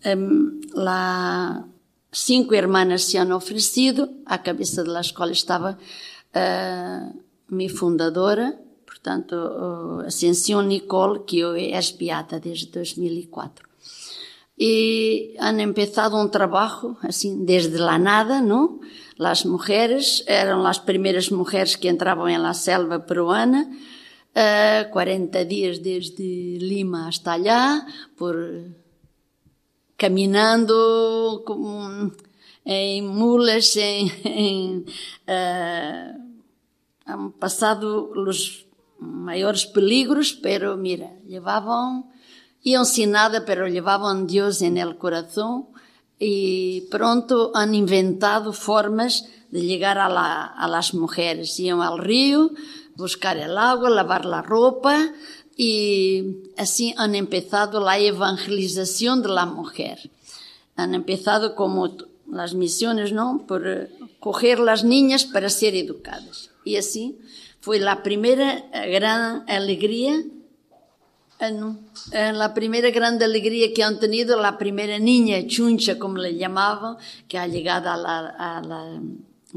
um, 0.04 0.60
lá 0.74 1.64
cinco 2.12 2.54
irmãs 2.54 3.04
se 3.04 3.18
han 3.18 3.32
oferecido, 3.34 4.08
à 4.24 4.38
cabeça 4.38 4.84
da 4.84 5.00
escola 5.00 5.32
estava 5.32 5.78
uh, 6.34 7.22
minha 7.48 7.70
fundadora, 7.70 8.58
portanto, 8.86 9.34
a 9.34 10.06
Ascensión 10.06 10.68
Nicole, 10.68 11.24
que 11.26 11.44
hoy 11.44 11.72
es 11.72 11.96
beata 11.96 12.38
desde 12.38 12.70
2004. 12.70 13.68
Y 14.56 15.34
han 15.40 15.58
empezado 15.58 16.20
un 16.20 16.30
trabajo 16.30 16.96
así 17.02 17.34
desde 17.40 17.78
la 17.78 17.98
nada, 17.98 18.40
¿no? 18.40 18.80
Las 19.16 19.44
mujeres 19.46 20.24
eran 20.28 20.62
las 20.62 20.78
primeras 20.78 21.32
mujeres 21.32 21.76
que 21.76 21.88
entraban 21.88 22.30
en 22.30 22.42
la 22.42 22.54
selva 22.54 23.04
peruana, 23.04 23.68
uh, 24.34 24.90
40 24.92 25.44
días 25.44 25.82
desde 25.82 26.58
Lima 26.60 27.08
hasta 27.08 27.32
allá, 27.32 27.86
por 28.16 28.36
caminando 29.96 31.42
com, 31.46 32.10
em 32.64 33.02
mulas, 33.02 33.76
em, 33.76 34.10
em 34.24 34.84
uh, 35.28 36.24
han 37.06 37.30
passado 37.32 38.10
os 38.16 38.66
maiores 38.98 39.64
peligros, 39.64 40.32
pero 40.32 40.76
mira, 40.76 41.10
levavam, 41.26 42.08
iam 42.64 42.84
sin 42.84 43.10
nada, 43.10 43.44
pero 43.44 43.68
levavam 43.68 44.26
Deus 44.26 44.62
en 44.62 44.78
el 44.78 44.96
corazón 44.96 45.68
e 46.18 46.86
pronto 46.88 47.52
han 47.54 47.74
inventado 47.74 48.52
formas 48.52 49.28
de 49.50 49.60
llegar 49.60 49.98
a, 49.98 50.08
la, 50.08 50.46
a 50.46 50.66
las 50.68 50.94
mujeres. 50.94 51.58
Iam 51.60 51.82
al 51.82 51.98
río, 51.98 52.50
buscar 52.96 53.36
el 53.36 53.58
agua, 53.58 53.90
lavar 53.90 54.24
la 54.24 54.40
ropa 54.40 55.12
y 55.56 56.50
así 56.56 56.94
han 56.96 57.14
empezado 57.14 57.80
la 57.80 57.98
evangelización 57.98 59.22
de 59.22 59.28
la 59.28 59.46
mujer. 59.46 60.10
Han 60.76 60.94
empezado 60.94 61.54
como 61.54 61.96
las 62.30 62.54
misiones, 62.54 63.12
¿no? 63.12 63.44
Por 63.46 63.66
eh, 63.66 63.90
coger 64.18 64.58
las 64.58 64.84
niñas 64.84 65.24
para 65.24 65.48
ser 65.48 65.76
educadas. 65.76 66.50
Y 66.64 66.76
así 66.76 67.18
fue 67.60 67.78
la 67.78 68.02
primera 68.02 68.68
gran 68.72 69.44
alegría, 69.48 70.24
eh, 71.40 72.32
la 72.32 72.54
primera 72.54 72.90
gran 72.90 73.22
alegría 73.22 73.72
que 73.72 73.84
han 73.84 74.00
tenido 74.00 74.40
la 74.40 74.58
primera 74.58 74.98
niña 74.98 75.46
chuncha, 75.46 75.98
como 75.98 76.18
le 76.18 76.36
llamaban, 76.36 76.96
que 77.28 77.38
ha 77.38 77.46
llegado 77.46 77.90
a 77.90 77.96
la, 77.96 78.18
a 78.18 78.60
la 78.62 79.00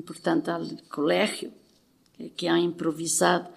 portanto, 0.05 0.53
al 0.53 0.83
colegio, 0.89 1.49
que 2.35 2.49
han 2.49 2.59
improvisado. 2.59 3.49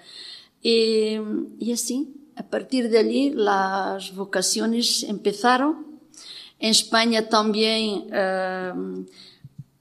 Y, 0.63 1.17
y 1.59 1.73
así 1.73 2.20
a 2.41 2.43
partir 2.43 2.89
las 3.37 4.15
vocaciones 4.15 5.03
empezaron. 5.03 6.01
En 6.59 6.71
España 6.71 7.29
también, 7.29 8.07
eh, 8.11 8.73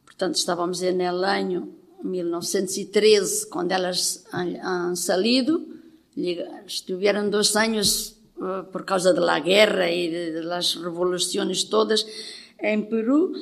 portanto, 0.03 0.37
estábamos 0.37 0.81
en 0.81 0.99
el 0.99 1.23
año 1.23 1.69
1913, 2.03 3.47
cuando 3.49 3.75
elas 3.75 4.25
han, 4.31 4.57
han 4.57 4.97
salido. 4.97 5.61
Estuvieron 6.67 7.31
dos 7.31 7.55
años 7.55 8.17
uh, 8.37 8.69
por 8.71 8.83
causa 8.83 9.13
de 9.13 9.21
la 9.21 9.39
guerra 9.39 9.87
de, 10.09 10.43
las 10.43 10.75
revoluciones 10.75 11.69
todas 11.69 12.05
en 12.57 12.89
Perú, 12.89 13.33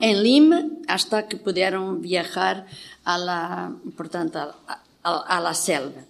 en 0.00 0.22
Lima, 0.24 0.66
hasta 0.88 1.28
que 1.28 1.36
pudieron 1.36 2.00
viajar 2.00 2.66
a 3.04 3.18
la, 3.18 3.76
portanto, 3.96 4.52
a 5.04 5.40
la 5.40 5.54
selva. 5.54 6.02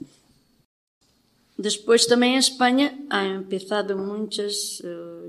Depois 1.58 2.06
também 2.06 2.34
em 2.34 2.38
Espanha 2.38 2.92
han 3.10 3.40
empezado 3.40 3.96
muitas 3.96 4.80
uh, 4.80 5.26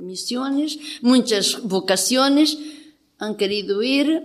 muitas 1.02 1.54
vocações, 1.54 2.58
han 3.18 3.36
querido 3.36 3.82
ir, 3.82 4.24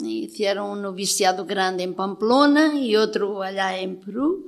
hicieron 0.00 0.70
un 0.70 0.82
noviciado 0.82 1.44
grande 1.44 1.84
en 1.84 1.94
Pamplona 1.94 2.74
y 2.74 2.96
otro 2.96 3.42
allá 3.42 3.78
en 3.78 3.96
Perú. 3.96 4.46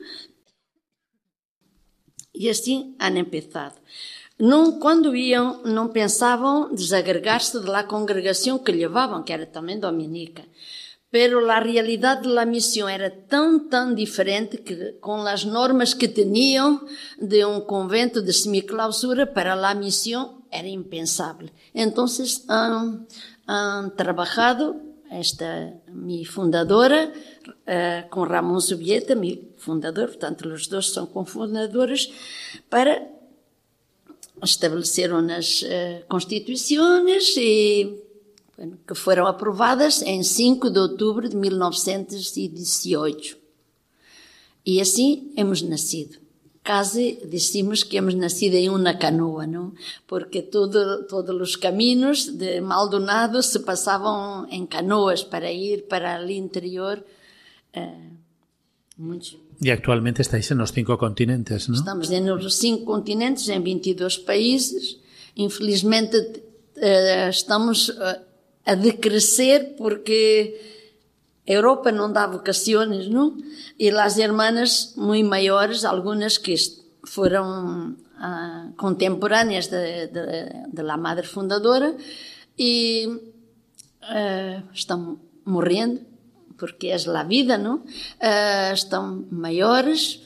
E 2.35 2.49
assim 2.49 2.95
han 2.99 3.17
empezado. 3.17 3.77
Não, 4.39 4.81
quando 4.81 5.15
iam, 5.15 5.63
não 5.65 5.89
pensavam 5.89 6.75
desagregar-se 6.75 7.61
da 7.61 7.85
congregação 7.85 8.59
que 8.59 8.73
levavam, 8.73 9.23
que 9.23 9.33
era 9.33 9.45
também 9.45 9.79
dominica. 9.79 10.43
Pero 11.11 11.51
a 11.51 11.59
realidade 11.59 12.33
da 12.33 12.47
missão 12.47 12.89
era 12.89 13.11
tão, 13.11 13.69
tão 13.69 13.93
diferente 13.93 14.59
que, 14.59 14.93
com 15.01 15.27
as 15.27 15.45
normas 15.45 15.93
que 15.93 16.07
tinham 16.07 16.87
de 17.21 17.45
um 17.45 17.61
convento 17.61 18.23
de 18.23 18.33
semiclausura 18.33 19.27
para 19.27 19.55
a 19.55 19.75
missão, 19.75 20.41
era 20.51 20.69
impensável. 20.69 21.49
Então, 21.75 22.07
han, 22.49 23.07
han 23.47 23.91
trabalhado 23.97 24.91
esta 25.11 25.75
mi 25.89 26.25
fundadora 26.25 27.11
uh, 27.11 28.09
com 28.09 28.23
Ramon 28.23 28.61
Zubieta, 28.61 29.17
mi 29.17 29.51
fundador, 29.59 30.07
portanto, 30.07 30.49
os 30.49 30.69
dois 30.69 30.91
são 30.91 31.07
cofundadores, 31.07 32.13
para 32.69 33.03
estabeleceram 34.43 35.19
as 35.31 35.63
uh, 35.63 36.07
constituições 36.09 37.37
e 37.37 38.10
que 38.87 38.95
foram 38.95 39.27
aprovadas 39.27 40.03
em 40.03 40.23
5 40.23 40.71
de 40.71 40.79
outubro 40.79 41.29
de 41.29 41.37
1918. 41.37 43.37
E 44.65 44.81
assim 44.81 45.33
hemos 45.37 45.63
nascido. 45.63 46.19
Casi 46.63 47.19
decimos 47.25 47.83
que 47.83 47.97
hemos 47.97 48.15
nacido 48.15 48.57
em 48.57 48.69
uma 48.69 48.93
canoa, 48.93 49.47
não? 49.47 49.73
Porque 50.07 50.43
todo, 50.43 51.05
todos 51.05 51.41
os 51.41 51.57
caminhos 51.57 52.27
de 52.27 52.61
Maldonado 52.61 53.43
se 53.43 53.61
passavam 53.61 54.47
em 54.51 54.67
canoas 54.67 55.23
para 55.23 55.51
ir 55.51 55.87
para 55.89 56.23
o 56.23 56.31
interior. 56.31 57.03
Uh, 57.75 58.11
muitos. 58.99 59.39
E 59.63 59.71
atualmente 59.71 60.21
estáis 60.21 60.51
nos 60.51 60.71
cinco 60.71 60.97
continentes, 60.99 61.67
não? 61.69 61.77
Estamos 61.77 62.11
nos 62.11 62.57
cinco 62.57 62.85
continentes, 62.85 63.49
em 63.49 63.61
22 63.61 64.19
países. 64.19 64.99
Infelizmente, 65.37 66.19
uh, 66.19 67.31
estamos 67.31 67.89
uh, 67.89 68.30
a 68.65 68.75
decrescer 68.75 69.75
porque 69.77 70.61
Europa 71.47 71.91
não 71.91 72.13
dá 72.13 72.27
vocações, 72.27 73.09
não? 73.09 73.37
E 73.79 73.91
as 73.91 74.19
irmãs 74.19 74.95
muito 74.97 75.29
maiores, 75.29 75.85
algumas 75.85 76.39
que 76.39 76.55
foram 77.05 77.97
uh, 78.21 78.73
contemporâneas 78.77 79.69
la 80.83 80.97
madre 80.97 81.27
fundadora 81.27 81.97
e 82.59 83.07
uh, 84.03 84.63
estão 84.73 85.19
morrendo 85.45 86.01
porque 86.57 86.89
é 86.89 86.95
a 86.95 87.23
vida, 87.25 87.57
não? 87.57 87.77
Uh, 87.77 88.75
estão 88.75 89.27
maiores 89.31 90.21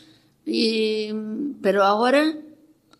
e, 0.44 1.14
pero 1.62 1.82
agora 1.82 2.43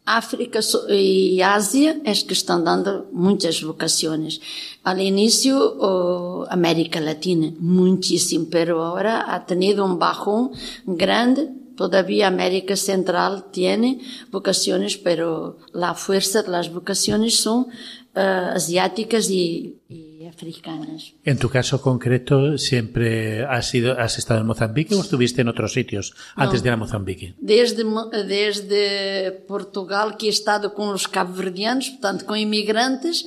África 0.06 0.60
e 0.90 1.42
Ásia 1.42 2.00
é 2.04 2.12
que 2.12 2.34
estão 2.34 2.62
dando 2.62 3.06
muitas 3.10 3.60
vocações. 3.62 4.38
Al 4.84 4.98
início, 4.98 5.56
América 6.50 7.00
Latina, 7.00 7.54
muitíssimo, 7.58 8.46
pero 8.50 8.82
ahora 8.82 9.34
ha 9.34 9.46
tenido 9.46 9.84
un 9.84 9.98
bajón 9.98 10.52
grande. 10.86 11.50
Todavía 11.74 12.28
América 12.28 12.76
Central 12.76 13.46
vocaciones, 14.30 14.96
pero 14.96 15.56
la 15.72 15.94
fuerza 15.94 16.42
de 16.42 16.50
las 16.50 16.72
vocaciones 16.72 17.36
son 17.40 17.66
uh, 18.14 18.54
asiáticas 18.54 19.28
y, 19.28 19.74
y, 20.24 20.26
africanas. 20.26 21.12
En 21.24 21.38
tu 21.38 21.48
caso 21.48 21.80
concreto, 21.80 22.58
¿siempre 22.58 23.44
has, 23.44 23.68
sido, 23.68 23.98
has 23.98 24.18
estado 24.18 24.40
en 24.40 24.46
Mozambique 24.46 24.94
o 24.94 25.00
estuviste 25.00 25.42
en 25.42 25.48
otros 25.48 25.72
sitios 25.72 26.14
antes 26.34 26.60
no, 26.60 26.62
de 26.62 26.68
ir 26.68 26.72
a 26.72 26.76
Mozambique? 26.76 27.34
Desde, 27.38 27.84
desde 28.26 29.32
Portugal, 29.46 30.16
que 30.16 30.26
he 30.26 30.30
estado 30.30 30.74
con 30.74 30.92
los 30.92 31.08
cabo-verdianos, 31.08 31.90
portanto, 31.90 32.26
con 32.26 32.38
inmigrantes, 32.38 33.26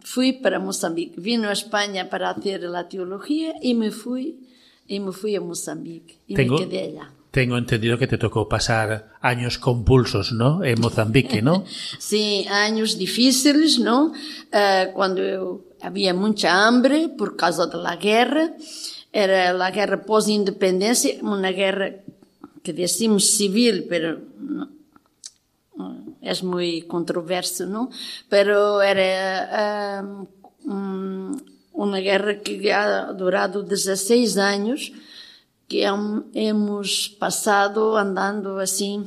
fui 0.00 0.32
para 0.32 0.58
Moçambique. 0.58 1.20
Vino 1.20 1.48
a 1.48 1.52
Espanha 1.52 2.08
para 2.08 2.30
hacer 2.30 2.62
la 2.62 2.88
teología 2.88 3.54
y 3.60 3.74
me 3.74 3.90
fui, 3.90 4.48
y 4.86 5.00
me 5.00 5.12
fui 5.12 5.36
a 5.36 5.40
Moçambique. 5.40 6.16
Y 6.26 6.34
tengo, 6.34 6.58
me 6.58 6.66
quedé 6.66 6.82
allá. 6.82 7.12
Tengo 7.38 7.56
entendido 7.56 7.98
que 7.98 8.08
te 8.08 8.18
tocó 8.18 8.48
pasar 8.48 9.12
años 9.20 9.58
convulsos, 9.58 10.32
¿no? 10.32 10.64
En 10.64 10.80
Mozambique, 10.80 11.40
¿no? 11.40 11.64
sí, 12.00 12.44
años 12.50 12.98
difíciles, 12.98 13.78
¿no? 13.78 14.06
Uh, 14.52 14.92
cuando 14.92 15.64
había 15.80 16.14
mucha 16.14 16.66
hambre 16.66 17.08
por 17.08 17.36
causa 17.36 17.68
de 17.68 17.76
la 17.76 17.94
guerra. 17.94 18.54
Era 19.12 19.52
la 19.52 19.70
guerra 19.70 20.02
pós-independencia, 20.02 21.14
una 21.22 21.52
guerra 21.52 22.02
que 22.64 22.72
decimos 22.72 23.30
civil, 23.30 23.86
pero 23.88 24.18
es 26.20 26.42
muy 26.42 26.82
controverso, 26.88 27.66
¿no? 27.66 27.88
Pero 28.28 28.82
era 28.82 30.02
um, 30.64 31.36
uma 31.72 32.00
guerra 32.00 32.40
que 32.40 32.72
ha 32.72 33.12
durado 33.12 33.62
16 33.62 34.36
anos, 34.38 34.90
que 35.68 35.84
hemos 36.34 37.08
passado 37.08 37.96
andando 37.96 38.58
assim 38.58 39.06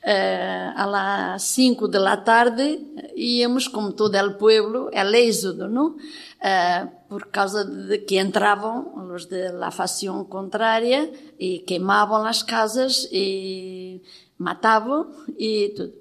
Uh, 0.00 0.72
a 0.76 1.36
5 1.38 1.88
de 1.88 1.98
la 1.98 2.24
tarde 2.24 2.80
íamos, 3.16 3.68
como 3.68 3.92
todo 3.92 4.16
o 4.16 4.38
pueblo, 4.38 4.88
el 4.92 5.14
éxodo, 5.14 5.68
¿no? 5.68 5.96
Uh, 6.40 6.88
por 7.08 7.28
causa 7.30 7.64
de 7.64 8.04
que 8.06 8.18
entravam 8.18 9.12
os 9.12 9.28
de 9.28 9.52
la 9.52 9.70
facción 9.70 10.24
contraria 10.24 11.10
e 11.38 11.60
queimavam 11.66 12.24
as 12.24 12.42
casas 12.42 13.08
e 13.12 14.00
matavam 14.38 15.10
e 15.36 15.74
tudo. 15.76 15.98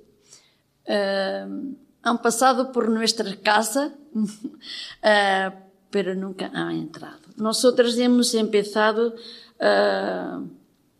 Uh, 0.87 1.75
han 2.01 2.17
passado 2.21 2.71
por 2.71 2.87
nossa 2.89 3.25
casa, 3.43 3.91
pero 5.91 6.15
nunca 6.15 6.49
han 6.53 6.71
entrado. 6.71 7.28
Nosotros 7.39 7.97
hemos 7.97 8.33
empezado 8.33 9.15
uh, 9.59 10.47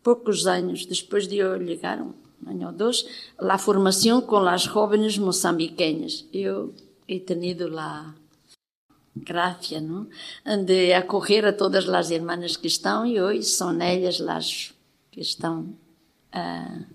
poucos 0.02 0.46
anos 0.46 0.86
depois 0.86 1.28
de 1.28 1.38
eu 1.38 1.56
llegar, 1.56 2.00
um 2.00 2.14
ano 2.46 2.66
ou 2.66 2.72
dois, 2.72 3.04
a 3.38 3.58
formação 3.58 4.20
com 4.22 4.38
as 4.48 4.62
jovens 4.62 5.18
moçambiqueñas. 5.18 6.26
Eu 6.32 6.74
he 7.06 7.20
tenido 7.20 7.68
la 7.68 8.14
gracia 9.14 9.80
¿no? 9.80 10.08
de 10.64 10.94
acoger 10.94 11.44
a 11.44 11.52
todas 11.52 11.88
as 11.88 12.10
irmãs 12.10 12.56
que 12.56 12.68
estão 12.68 13.04
e 13.04 13.20
hoje 13.20 13.42
são 13.42 13.80
elas 13.80 14.20
as 14.20 14.72
que 15.10 15.20
estão 15.20 15.74
uh, 16.34 16.86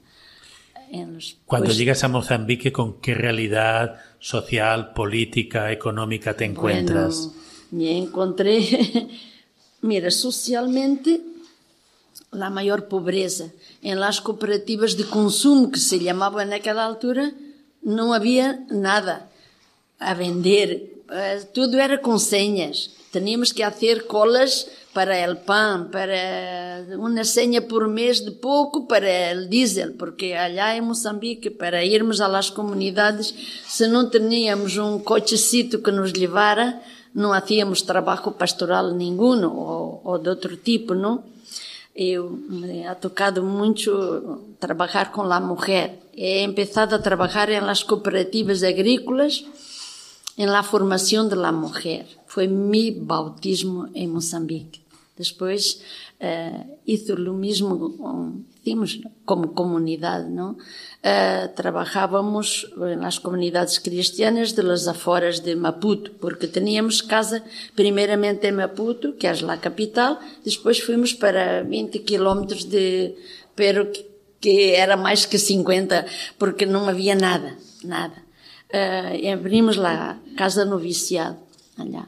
en 0.91 1.13
los... 1.13 1.37
Cuando 1.45 1.67
pues, 1.67 1.77
llegas 1.77 2.03
a 2.03 2.07
Mozambique, 2.07 2.71
¿con 2.71 3.01
qué 3.01 3.13
realidad 3.13 3.99
social, 4.19 4.93
política, 4.93 5.71
económica 5.71 6.35
te 6.35 6.45
encuentras? 6.45 7.27
Bueno, 7.27 7.45
me 7.71 7.97
encontré, 7.97 8.61
mira, 9.85 10.11
socialmente 10.11 11.21
la 12.31 12.49
mayor 12.49 12.87
pobreza. 12.87 13.51
En 13.81 13.99
las 13.99 14.19
cooperativas 14.19 14.97
de 14.97 15.05
consumo, 15.05 15.71
que 15.71 15.79
se 15.79 15.99
llamaban 15.99 16.47
en 16.47 16.53
aquella 16.55 16.85
altura, 16.85 17.31
no 17.81 18.13
había 18.13 18.65
nada 18.69 19.29
a 19.99 20.13
vender. 20.13 20.91
Uh, 21.07 21.45
tudo 21.53 21.77
era 21.77 22.01
com 22.01 22.17
senhas. 22.17 22.91
Teníamos 23.11 23.53
que 23.53 23.63
fazer 23.63 24.07
colas 24.07 24.67
para 24.93 25.31
o 25.31 25.35
pão, 25.35 25.89
para 25.89 26.85
uma 26.97 27.23
senha 27.23 27.61
por 27.61 27.87
mês 27.87 28.21
de 28.21 28.31
pouco 28.31 28.87
para 28.87 29.37
o 29.37 29.45
diesel, 29.47 29.93
porque 29.93 30.33
allá 30.33 30.75
em 30.75 30.81
Moçambique, 30.81 31.49
para 31.49 31.85
irmos 31.85 32.19
às 32.21 32.49
comunidades, 32.49 33.33
se 33.67 33.87
não 33.87 34.09
tínhamos 34.09 34.77
um 34.77 34.97
cochecito 34.99 35.79
que 35.79 35.91
nos 35.91 36.13
levara, 36.13 36.81
não 37.15 37.31
hacíamos 37.31 37.81
trabalho 37.81 38.31
pastoral 38.33 38.91
nenhum 38.91 39.47
ou, 39.47 40.01
ou 40.03 40.17
de 40.19 40.29
outro 40.29 40.57
tipo, 40.57 40.93
não? 40.93 41.23
Eu 41.95 42.29
me 42.29 42.85
ha 42.85 42.93
tocado 42.93 43.41
muito 43.41 44.41
trabalhar 44.59 45.13
com 45.13 45.21
a 45.21 45.39
mulher. 45.39 45.97
He 46.13 46.43
empezado 46.43 46.93
a 46.93 46.99
trabalhar 46.99 47.49
em 47.49 47.61
las 47.61 47.83
cooperativas 47.85 48.63
agrícolas 48.63 49.45
en 50.37 50.51
la 50.51 50.61
formación 50.61 51.29
de 51.29 51.37
la 51.37 51.53
mujer. 51.53 52.05
Fue 52.27 52.49
mi 52.49 52.91
bautismo 52.91 53.87
en 53.93 54.11
Mozambique. 54.11 54.81
Después 55.15 55.81
uh, 56.19 56.77
hizo 56.85 57.15
lo 57.15 57.31
mismo, 57.31 57.95
hicimos 58.65 58.99
como 59.25 59.53
comunidade, 59.53 60.27
¿no? 60.29 60.57
Uh, 61.05 61.53
trabajábamos 61.55 62.73
en 62.81 63.01
las 63.01 63.19
comunidades 63.19 63.79
cristianas 63.79 64.55
de 64.55 64.63
las 64.63 64.87
aforas 64.87 65.43
de 65.45 65.55
Maputo, 65.55 66.11
porque 66.19 66.47
teníamos 66.47 67.03
casa 67.03 67.43
primeiramente 67.75 68.47
en 68.47 68.55
Maputo, 68.57 69.15
que 69.17 69.27
é 69.27 69.29
a 69.29 69.57
capital, 69.57 70.17
depois 70.43 70.81
fomos 70.81 71.13
para 71.13 71.61
20 71.61 71.99
quilómetros 71.99 72.65
de, 72.65 73.13
pero 73.53 73.93
que 74.41 74.73
era 74.73 74.97
mais 74.97 75.27
que 75.29 75.37
50, 75.37 76.05
porque 76.39 76.65
não 76.65 76.89
havia 76.89 77.13
nada, 77.13 77.53
nada 77.83 78.25
abrimos 79.31 79.77
lá 79.77 80.19
Casa 80.35 80.65
Noviciado, 80.65 81.37
allá. 81.77 82.07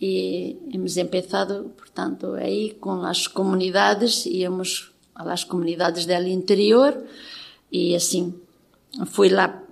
E 0.00 0.58
hemos 0.72 0.96
empezado, 0.96 1.72
portanto, 1.76 2.34
aí 2.34 2.76
com 2.80 3.02
as 3.04 3.26
comunidades, 3.26 4.26
íamos 4.26 4.93
às 5.14 5.44
comunidades 5.44 6.06
del 6.06 6.26
interior 6.26 6.96
e 7.70 7.94
assim, 7.94 8.34
foi 9.06 9.28
lá 9.28 9.62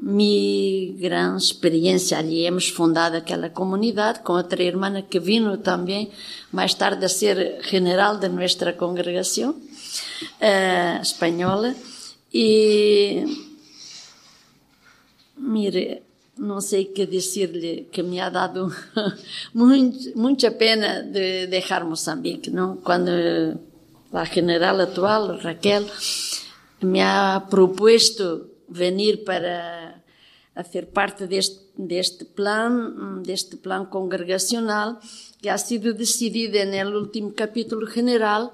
minha 0.00 0.92
grande 0.94 1.42
experiência 1.42 2.18
ali. 2.18 2.44
Hemos 2.44 2.68
fundado 2.68 3.16
aquela 3.16 3.50
comunidade 3.50 4.20
com 4.20 4.34
outra 4.34 4.62
irmã 4.62 5.02
que 5.02 5.18
vino 5.18 5.56
também 5.58 6.10
mais 6.52 6.74
tarde 6.74 7.04
a 7.04 7.08
ser 7.08 7.60
general 7.62 8.18
da 8.18 8.28
nossa 8.28 8.72
congregação 8.72 9.50
uh, 9.50 11.02
espanhola 11.02 11.74
e 12.32 13.24
Mire, 15.38 16.02
não 16.38 16.60
sei 16.60 16.86
que 16.86 17.06
dizer-lhe 17.06 17.88
que 17.92 18.02
me 18.02 18.20
ha 18.20 18.30
dado 18.30 18.74
muito, 19.52 20.18
muita 20.18 20.50
pena 20.50 21.02
de 21.02 21.46
deixar 21.46 21.84
Moçambique, 21.84 22.50
não? 22.50 22.76
Quando 22.78 23.10
a 24.16 24.26
general 24.26 24.80
atual, 24.80 25.38
Raquel, 25.40 25.86
me 26.80 27.02
ha 27.02 27.46
proposto 27.50 28.50
venir 28.68 29.24
para 29.24 30.02
fazer 30.54 30.88
parte 30.88 31.26
deste, 31.26 31.60
deste 31.76 32.24
plan, 32.24 33.22
deste 33.22 33.56
plan 33.56 33.86
congregacional 33.86 34.98
que 35.40 35.50
ha 35.50 35.58
sido 35.58 35.92
decidido 35.92 36.58
no 36.64 36.96
último 36.96 37.36
capítulo 37.36 37.86
general, 37.86 38.52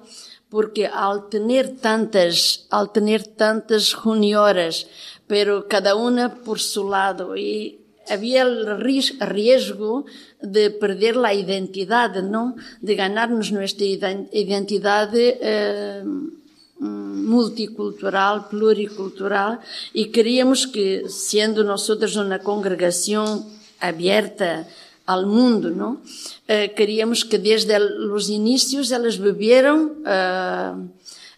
porque 0.51 0.85
ao 0.85 1.31
ter 1.31 1.79
tantas, 1.79 2.67
ao 2.69 2.91
ter 2.91 3.23
tantas 3.33 3.95
reuniões 3.95 4.85
pero 5.27 5.67
cada 5.67 5.95
una 5.95 6.43
por 6.43 6.59
su 6.59 6.87
lado 6.87 7.35
y 7.35 7.79
había 8.09 8.41
el 8.43 8.79
riesgo 8.79 10.05
de 10.41 10.69
perder 10.69 11.15
la 11.15 11.33
identidad, 11.33 12.21
¿no? 12.21 12.55
De 12.81 12.95
ganarnos 12.95 13.51
nuestra 13.51 13.85
identidad 13.85 15.09
eh, 15.13 16.03
multicultural, 16.79 18.47
pluricultural 18.49 19.59
y 19.93 20.07
queríamos 20.07 20.67
que, 20.67 21.05
siendo 21.07 21.63
nosotros 21.63 22.15
una 22.15 22.39
congregación 22.39 23.45
abierta 23.79 24.67
al 25.05 25.25
mundo, 25.25 25.69
¿no? 25.69 26.01
Eh, 26.47 26.73
queríamos 26.75 27.25
que 27.25 27.39
desde 27.39 27.79
los 27.79 28.29
inicios 28.29 28.91
elas 28.91 29.17
bebieran 29.19 29.91
eh, 30.05 30.71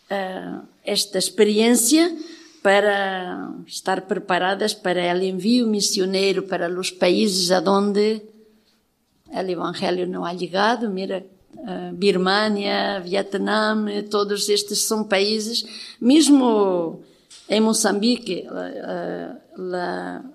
eh, 0.10 0.51
esta 0.84 1.17
experiencia 1.17 2.12
para 2.65 3.54
estar 3.67 4.01
preparadas 4.08 4.73
para 4.73 5.13
o 5.13 5.21
envio 5.21 5.67
missioneiro 5.67 6.41
para 6.41 6.67
os 6.67 6.89
países 6.89 7.51
aonde 7.51 8.23
o 9.30 9.39
evangelho 9.39 10.08
não 10.08 10.25
ha 10.25 10.36
chegado. 10.36 10.89
Mira, 10.89 11.23
uh, 11.54 11.93
Birmania, 11.93 12.99
Vietnã, 13.01 13.86
todos 14.10 14.49
estes 14.49 14.80
são 14.80 15.04
países, 15.04 15.63
mesmo 16.01 17.04
em 17.47 17.62
Moçambique, 17.62 18.47
la, 19.56 20.25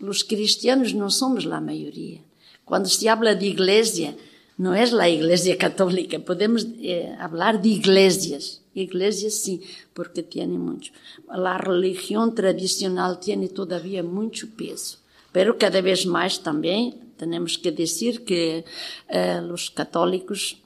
os 0.00 0.22
cristianos 0.22 0.92
não 0.92 1.10
somos 1.10 1.44
a 1.50 1.60
maioria. 1.60 2.20
Quando 2.64 2.88
se 2.88 3.08
habla 3.08 3.34
de 3.34 3.46
igreja, 3.46 4.14
não 4.56 4.72
é 4.72 4.84
a 4.84 5.10
igreja 5.10 5.56
católica, 5.56 6.20
podemos 6.20 6.64
eh, 6.80 7.16
falar 7.18 7.58
de 7.58 7.70
igrejas. 7.70 8.59
Iglesia 8.74 9.30
sim, 9.30 9.60
porque 9.94 10.22
tem 10.22 10.46
muito. 10.46 10.90
A 11.28 11.56
religião 11.56 12.30
tradicional 12.30 13.16
tem 13.16 13.46
todavia 13.48 14.02
muito 14.02 14.46
peso. 14.46 14.98
Pero 15.32 15.54
cada 15.54 15.80
vez 15.80 16.04
mais 16.04 16.38
também 16.38 16.98
temos 17.16 17.56
que 17.56 17.70
dizer 17.70 18.20
que 18.20 18.64
eh, 19.08 19.40
os 19.42 19.68
católicos, 19.68 20.60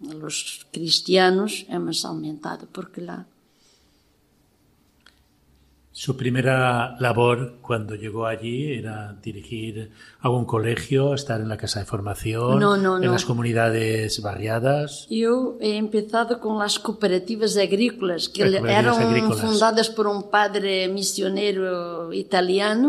os 0.00 0.66
cristianos, 0.72 1.64
hemos 1.68 2.04
aumentado, 2.04 2.66
porque 2.72 3.00
lá 3.00 3.24
Su 6.04 6.12
primera 6.16 6.94
labor 7.00 7.58
cuando 7.60 7.96
llegó 7.96 8.26
allí 8.26 8.72
era 8.80 9.18
dirigir 9.20 9.90
algún 10.20 10.44
colegio, 10.44 11.12
estar 11.12 11.40
en 11.40 11.48
la 11.48 11.56
casa 11.56 11.80
de 11.80 11.86
formación, 11.86 12.60
no, 12.60 12.76
no, 12.76 12.98
en 12.98 13.06
no. 13.06 13.12
las 13.16 13.24
comunidades 13.24 14.22
barriadas. 14.22 15.08
Eu 15.10 15.58
he 15.60 15.74
empezado 15.84 16.38
con 16.38 16.54
las 16.62 16.78
cooperativas 16.78 17.56
agrícolas 17.56 18.28
que 18.28 18.42
Cooperativas 18.46 18.78
eran 18.78 18.96
agrícolas. 19.10 19.40
fundadas 19.42 19.88
por 19.90 20.06
un 20.06 20.30
padre 20.30 20.86
misionero 20.86 22.12
italiano 22.12 22.88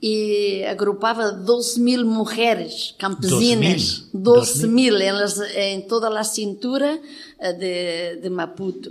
y 0.00 0.62
agrupaba 0.64 1.24
2.000 1.44 2.04
mujeres 2.08 2.94
campesinas, 2.96 4.08
12.000 4.14 5.02
en, 5.08 5.14
las- 5.20 5.44
en 5.54 5.86
toda 5.92 6.08
la 6.08 6.24
cintura 6.24 6.90
eh, 7.38 7.52
de, 7.52 8.16
de 8.22 8.30
Maputo. 8.30 8.90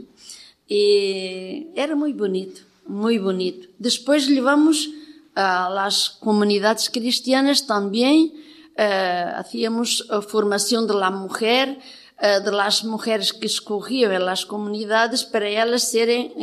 E 0.70 1.74
era 1.74 1.96
muito 1.96 2.16
bonito, 2.26 2.62
muito 2.90 3.24
bonito. 3.24 3.70
Depois 3.80 4.28
levamos 4.28 4.90
às 5.36 6.10
comunidades 6.10 6.88
cristianas 6.88 7.62
também, 7.62 8.34
eh, 8.76 9.34
hacíamos 9.36 10.04
a 10.10 10.22
formação 10.22 10.86
da 10.86 11.10
mulher, 11.12 11.78
uh, 12.20 12.44
de 12.44 12.52
las 12.52 12.84
mujeres 12.84 13.32
que 13.32 13.46
escorriam 13.46 14.12
en 14.12 14.26
las 14.26 14.46
comunidades 14.46 15.24
para 15.24 15.50
elas 15.50 15.84
serem, 15.84 16.34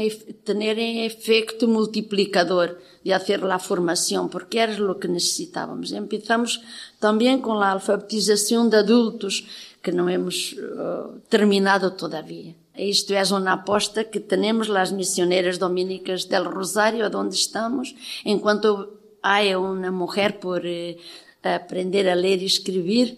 terem 0.45 1.05
efeito 1.05 1.69
multiplicador 1.69 2.79
de 3.05 3.13
hacer 3.13 3.43
la 3.43 3.59
formação, 3.59 4.29
porque 4.29 4.59
era 4.59 4.91
o 4.91 4.97
que 4.97 5.09
necessitávamos. 5.09 5.93
Empezamos 5.93 6.61
também 6.99 7.39
com 7.41 7.53
a 7.61 7.71
alfabetização 7.71 8.69
de 8.69 8.77
adultos, 8.77 9.47
que 9.83 9.93
não 9.93 10.09
hemos 10.09 10.53
uh, 10.53 11.21
terminado 11.31 11.93
todavía. 11.93 12.55
Isto 12.79 13.15
é 13.15 13.23
uma 13.33 13.53
aposta 13.53 14.05
que 14.05 14.21
temos 14.21 14.69
las 14.69 14.93
misioneras 14.93 15.59
dominicas 15.59 16.29
del 16.29 16.45
Rosário, 16.45 17.11
onde 17.15 17.35
estamos, 17.35 17.95
enquanto 18.25 19.01
há 19.23 19.41
uma 19.59 19.91
mulher 19.91 20.39
por 20.39 20.65
eh, 20.65 20.99
aprender 21.43 22.09
a 22.09 22.15
ler 22.15 22.43
e 22.43 22.47
escrever, 22.47 23.17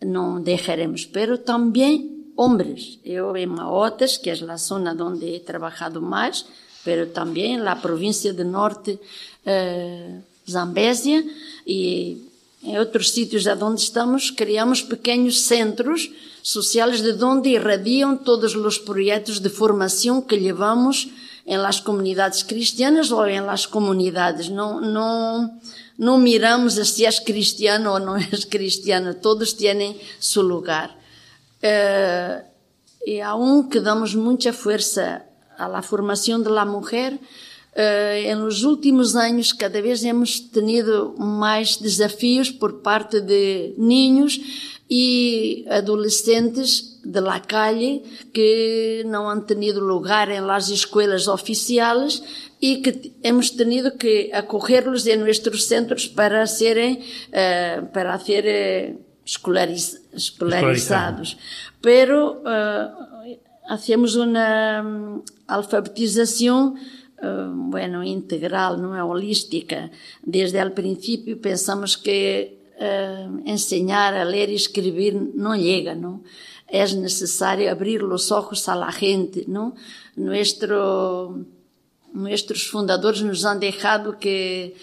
não 0.00 0.40
deixaremos. 0.40 1.04
Pero 1.04 1.38
também 1.38 2.32
homens. 2.36 2.98
Eu 3.04 3.36
em 3.36 3.46
Maotas, 3.46 4.16
que 4.16 4.30
é 4.30 4.32
a 4.32 4.56
zona 4.56 4.96
onde 5.02 5.26
he 5.26 5.40
trabalhado 5.40 6.00
mais, 6.00 6.46
pero 6.84 7.08
também 7.08 7.56
na 7.58 7.76
província 7.76 8.32
do 8.32 8.44
norte, 8.44 8.98
eh, 9.44 10.20
Zambésia, 10.48 11.22
e 11.66 12.27
em 12.62 12.78
outros 12.78 13.10
sítios 13.10 13.46
onde 13.46 13.82
estamos, 13.82 14.30
criamos 14.30 14.82
pequenos 14.82 15.42
centros 15.42 16.10
sociais 16.42 17.00
de 17.00 17.24
onde 17.24 17.50
irradiam 17.50 18.16
todos 18.16 18.54
os 18.54 18.78
projetos 18.78 19.38
de 19.38 19.48
formação 19.48 20.20
que 20.20 20.36
levamos 20.36 21.08
em 21.46 21.56
las 21.56 21.80
comunidades 21.80 22.42
cristianas 22.42 23.10
ou 23.10 23.26
em 23.26 23.40
las 23.40 23.64
comunidades. 23.64 24.48
Não, 24.48 24.80
não, 24.80 25.58
não 25.98 26.18
miramos 26.18 26.74
se 26.74 27.06
és 27.06 27.18
cristiano 27.18 27.92
ou 27.92 27.98
não 27.98 28.16
és 28.16 28.44
cristiano, 28.44 29.14
todos 29.14 29.52
têm 29.52 29.98
seu 30.20 30.42
lugar. 30.42 30.96
Uh, 31.62 32.44
e 33.06 33.20
aún 33.20 33.68
que 33.68 33.80
damos 33.80 34.14
muita 34.14 34.52
força 34.52 35.22
à 35.56 35.82
formação 35.82 36.40
da 36.40 36.64
mulher, 36.64 37.18
Uh, 37.76 38.34
nos 38.36 38.64
últimos 38.64 39.14
anos, 39.14 39.52
cada 39.52 39.80
vez 39.80 40.02
hemos 40.02 40.40
tenido 40.40 41.14
mais 41.18 41.76
desafios 41.76 42.50
por 42.50 42.80
parte 42.80 43.20
de 43.20 43.74
ninhos 43.78 44.40
e 44.90 45.64
adolescentes 45.68 46.98
de 47.04 47.20
la 47.20 47.40
calle 47.40 48.02
que 48.32 49.04
não 49.06 49.28
han 49.28 49.42
tenido 49.42 49.80
lugar 49.80 50.30
em 50.30 50.40
las 50.40 50.70
escolas 50.70 51.28
oficiais 51.28 52.22
e 52.60 52.78
que 52.78 53.12
hemos 53.22 53.50
tenido 53.50 53.92
que 53.92 54.30
acorrerlos 54.32 55.06
em 55.06 55.16
nossos 55.16 55.66
centros 55.66 56.06
para 56.06 56.46
serem 56.46 57.02
uh, 57.28 57.86
para 57.92 58.18
ser 58.18 58.44
uh, 58.44 59.00
escolariz 59.24 60.00
escolarizados. 60.12 61.36
Pero 61.82 62.40
uh, 62.40 63.38
hacemos 63.68 64.16
uma 64.16 64.82
um, 64.82 65.22
alfabetização 65.46 66.74
bueno, 67.70 68.02
integral, 68.04 68.76
não 68.76 68.94
é 68.94 69.02
holística. 69.02 69.90
Desde 70.24 70.62
o 70.62 70.70
princípio 70.70 71.36
pensamos 71.38 71.96
que 71.96 72.58
uh, 72.78 73.42
enseñar 73.44 74.14
a 74.14 74.24
ler 74.24 74.48
e 74.48 74.54
escrever 74.54 75.14
não 75.34 75.56
chega, 75.56 75.94
não? 75.94 76.22
É 76.66 76.86
necessário 76.94 77.70
abrir 77.70 78.02
os 78.04 78.30
olhos 78.30 78.68
à 78.68 78.90
gente, 78.90 79.48
não? 79.48 79.74
Nuestro, 80.16 81.44
nuestros 82.14 82.66
fundadores 82.66 83.22
nos 83.22 83.44
han 83.44 83.58
deixado 83.58 84.16
que 84.18 84.74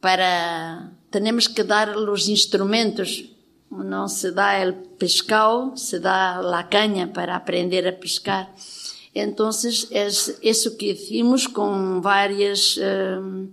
para 0.00 0.90
temos 1.10 1.46
que 1.48 1.62
dar 1.62 1.96
os 1.96 2.28
instrumentos 2.28 3.24
não 3.70 4.08
se 4.08 4.30
dá 4.32 4.52
o 4.68 4.72
pescado, 4.96 5.76
se 5.76 5.98
dá 5.98 6.40
a 6.40 6.62
canha 6.64 7.06
para 7.06 7.36
aprender 7.36 7.86
a 7.86 7.92
pescar. 7.92 8.52
Então, 9.22 9.50
é 9.90 10.06
isso 10.42 10.76
que 10.76 10.92
hicimos 10.92 11.46
com 11.46 12.00
vários 12.00 12.78
um, 12.78 13.48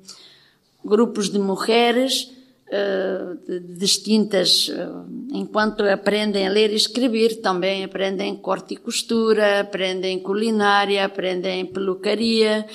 grupos 0.84 1.30
de 1.30 1.40
mulheres 1.40 2.32
de, 2.70 3.60
distintas, 3.60 4.68
uh, 4.68 5.06
enquanto 5.32 5.84
aprendem 5.84 6.48
a 6.48 6.52
ler 6.52 6.72
e 6.72 6.76
escrever, 6.76 7.42
também 7.42 7.84
aprendem 7.84 8.36
corte 8.36 8.74
e 8.74 8.78
costura, 8.78 9.62
aprendem 9.62 10.20
culinária, 10.20 11.06
aprendem 11.06 11.66
pelucaria, 11.66 12.66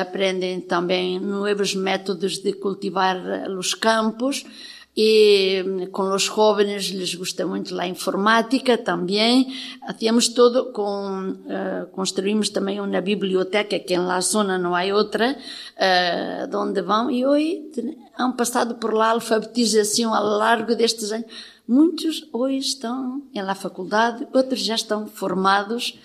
aprendem 0.00 0.60
também 0.60 1.18
novos 1.18 1.74
métodos 1.74 2.38
de 2.38 2.52
cultivar 2.52 3.16
os 3.50 3.74
campos 3.74 4.44
e 5.00 5.86
com 5.92 6.12
os 6.12 6.24
jovens 6.24 6.90
les 6.90 7.14
gusta 7.14 7.46
muito 7.46 7.78
a 7.78 7.86
informática 7.86 8.76
também. 8.76 9.46
Hacíamos 9.82 10.26
todo 10.26 10.72
com, 10.72 11.30
uh, 11.30 11.86
construímos 11.92 12.48
também 12.48 12.80
uma 12.80 13.00
biblioteca 13.00 13.78
que 13.78 13.94
em 13.94 14.00
la 14.00 14.20
zona 14.20 14.58
não 14.58 14.74
há 14.74 14.82
outra, 14.92 15.36
uh, 15.38 16.56
onde 16.56 16.82
vão, 16.82 17.08
e 17.12 17.24
hoje 17.24 17.70
han 18.18 18.32
passado 18.32 18.74
por 18.74 18.92
lá 18.92 19.10
alfabetização 19.10 20.12
ao 20.12 20.24
largo 20.24 20.74
destes 20.74 21.12
anos. 21.12 21.30
Muitos 21.68 22.28
hoje 22.32 22.58
estão 22.58 23.22
em 23.32 23.40
la 23.40 23.54
faculdade, 23.54 24.26
outros 24.34 24.58
já 24.58 24.74
estão 24.74 25.06
formados 25.06 25.96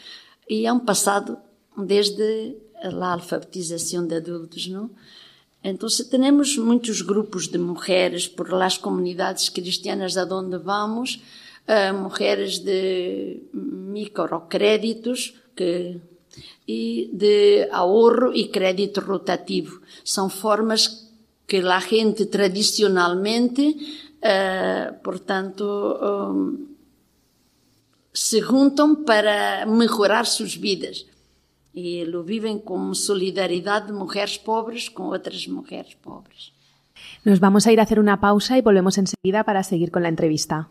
e 0.47 0.67
han 0.67 0.77
passado 0.77 1.39
desde 1.75 2.55
a 2.83 3.13
alfabetização 3.13 4.05
de 4.05 4.17
adultos, 4.17 4.67
não? 4.67 4.91
Então, 5.63 5.87
temos 6.11 6.57
muitos 6.57 7.01
grupos 7.01 7.47
de 7.47 7.57
mulheres 7.57 8.27
por 8.27 8.51
las 8.51 8.77
comunidades 8.77 9.47
cristianas 9.47 10.17
a 10.17 10.25
onde 10.25 10.57
vamos, 10.57 11.21
uh, 11.65 11.93
mulheres 11.93 12.59
de 12.59 13.41
microcréditos 13.53 15.33
que, 15.55 16.01
e 16.67 17.09
de 17.13 17.69
ahorro 17.71 18.33
e 18.33 18.49
crédito 18.49 18.99
rotativo. 18.99 19.79
São 20.03 20.29
formas 20.29 21.09
que 21.47 21.57
a 21.57 21.79
gente 21.79 22.25
tradicionalmente, 22.25 23.61
uh, 24.19 25.01
portanto, 25.01 25.63
um, 25.63 26.67
se 28.13 28.41
juntam 28.41 28.95
para 28.95 29.65
melhorar 29.65 30.25
suas 30.25 30.55
vidas 30.55 31.05
e 31.73 32.05
lo 32.05 32.23
vivem 32.23 32.59
como 32.59 32.93
solidaridade 32.93 33.87
de 33.87 33.93
mulheres 33.93 34.37
pobres 34.37 34.89
com 34.89 35.03
outras 35.03 35.47
mulheres 35.47 35.95
pobres. 35.95 36.53
Nos 37.25 37.39
vamos 37.39 37.65
a 37.65 37.71
ir 37.71 37.79
a 37.79 37.83
hacer 37.83 37.99
una 37.99 38.19
pausa 38.19 38.57
y 38.57 38.61
volvemos 38.61 38.97
enseguida 38.97 39.43
para 39.43 39.63
seguir 39.63 39.91
con 39.91 40.03
la 40.03 40.09
entrevista. 40.09 40.69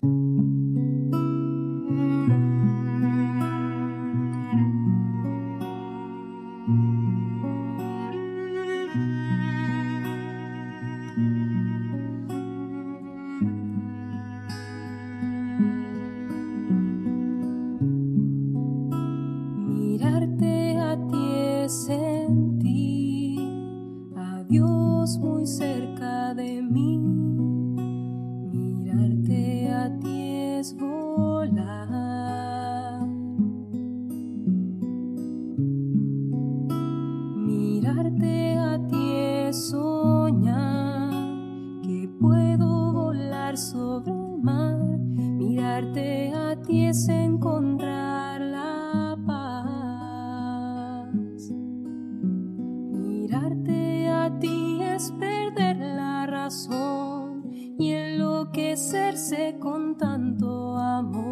hacerse 58.93 59.57
con 59.59 59.97
tanto 59.97 60.77
amor. 60.77 61.25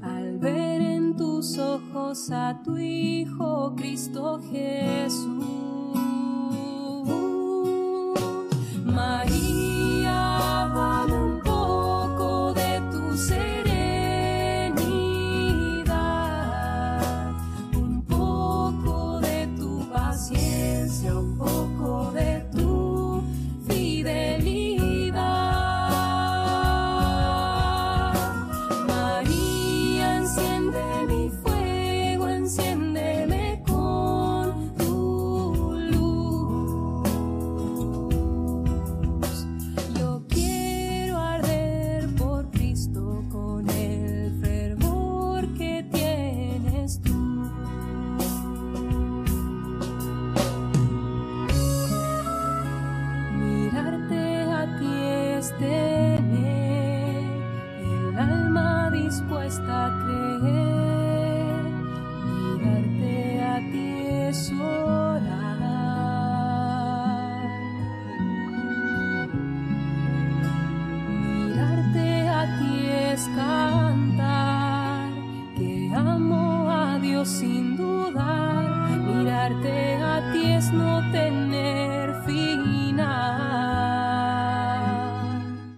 Al 0.00 0.38
ver 0.38 0.80
en 0.80 1.16
tus 1.16 1.58
ojos 1.58 2.30
a 2.30 2.62
tu 2.62 2.78
Hijo 2.78 3.74
Cristo 3.74 4.40
Jesús 4.48 5.55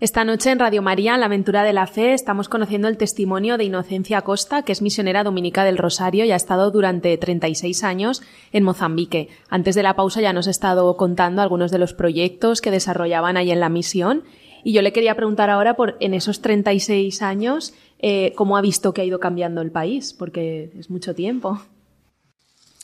Esta 0.00 0.22
noche 0.22 0.52
en 0.52 0.61
Radio 0.61 0.80
María, 0.80 1.14
en 1.14 1.20
la 1.20 1.26
aventura 1.26 1.64
de 1.64 1.72
la 1.72 1.88
fe, 1.88 2.14
estamos 2.14 2.48
conociendo 2.48 2.87
el 2.87 2.96
testimonio 2.96 3.58
de 3.58 3.64
Inocencia 3.64 4.22
Costa, 4.22 4.62
que 4.62 4.70
es 4.70 4.80
misionera 4.80 5.24
dominica 5.24 5.64
del 5.64 5.76
Rosario 5.76 6.24
y 6.24 6.30
ha 6.30 6.37
estado 6.37 6.70
durante 6.70 7.18
36 7.18 7.82
años 7.82 8.22
en 8.52 8.62
Mozambique. 8.62 9.28
Antes 9.48 9.74
de 9.74 9.82
la 9.82 9.96
pausa 9.96 10.20
ya 10.20 10.32
nos 10.32 10.46
ha 10.46 10.52
estado 10.52 10.96
contando 10.96 11.42
algunos 11.42 11.72
de 11.72 11.80
los 11.80 11.94
proyectos 11.94 12.61
que 12.61 12.70
desarrollaban 12.70 13.37
ahí 13.37 13.50
en 13.50 13.58
la 13.58 13.68
misión. 13.68 14.22
Y 14.62 14.72
yo 14.72 14.82
le 14.82 14.92
quería 14.92 15.16
preguntar 15.16 15.50
ahora 15.50 15.74
por 15.74 15.96
en 15.98 16.14
esos 16.14 16.42
36 16.42 17.20
años 17.20 17.74
eh, 17.98 18.34
cómo 18.37 18.56
ha 18.56 18.61
visto 18.61 18.94
que 18.94 19.00
ha 19.00 19.04
ido 19.04 19.18
cambiando 19.18 19.62
el 19.62 19.72
país, 19.72 20.12
porque 20.12 20.70
es 20.78 20.90
mucho 20.90 21.16
tiempo. 21.16 21.61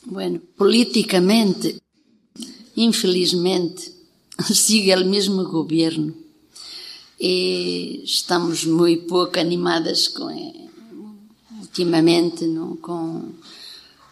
Bueno, 0.05 0.41
políticamente, 0.57 1.79
infelizmente, 2.75 3.83
sigue 4.53 4.93
el 4.93 5.05
mismo 5.05 5.45
gobierno. 5.45 6.24
E 7.27 8.03
estamos 8.05 8.67
muito 8.67 9.07
pouco 9.07 9.41
animadas 9.41 10.09
com, 10.09 10.29
ultimamente, 11.59 12.45
não? 12.45 12.77
Com, 12.77 13.33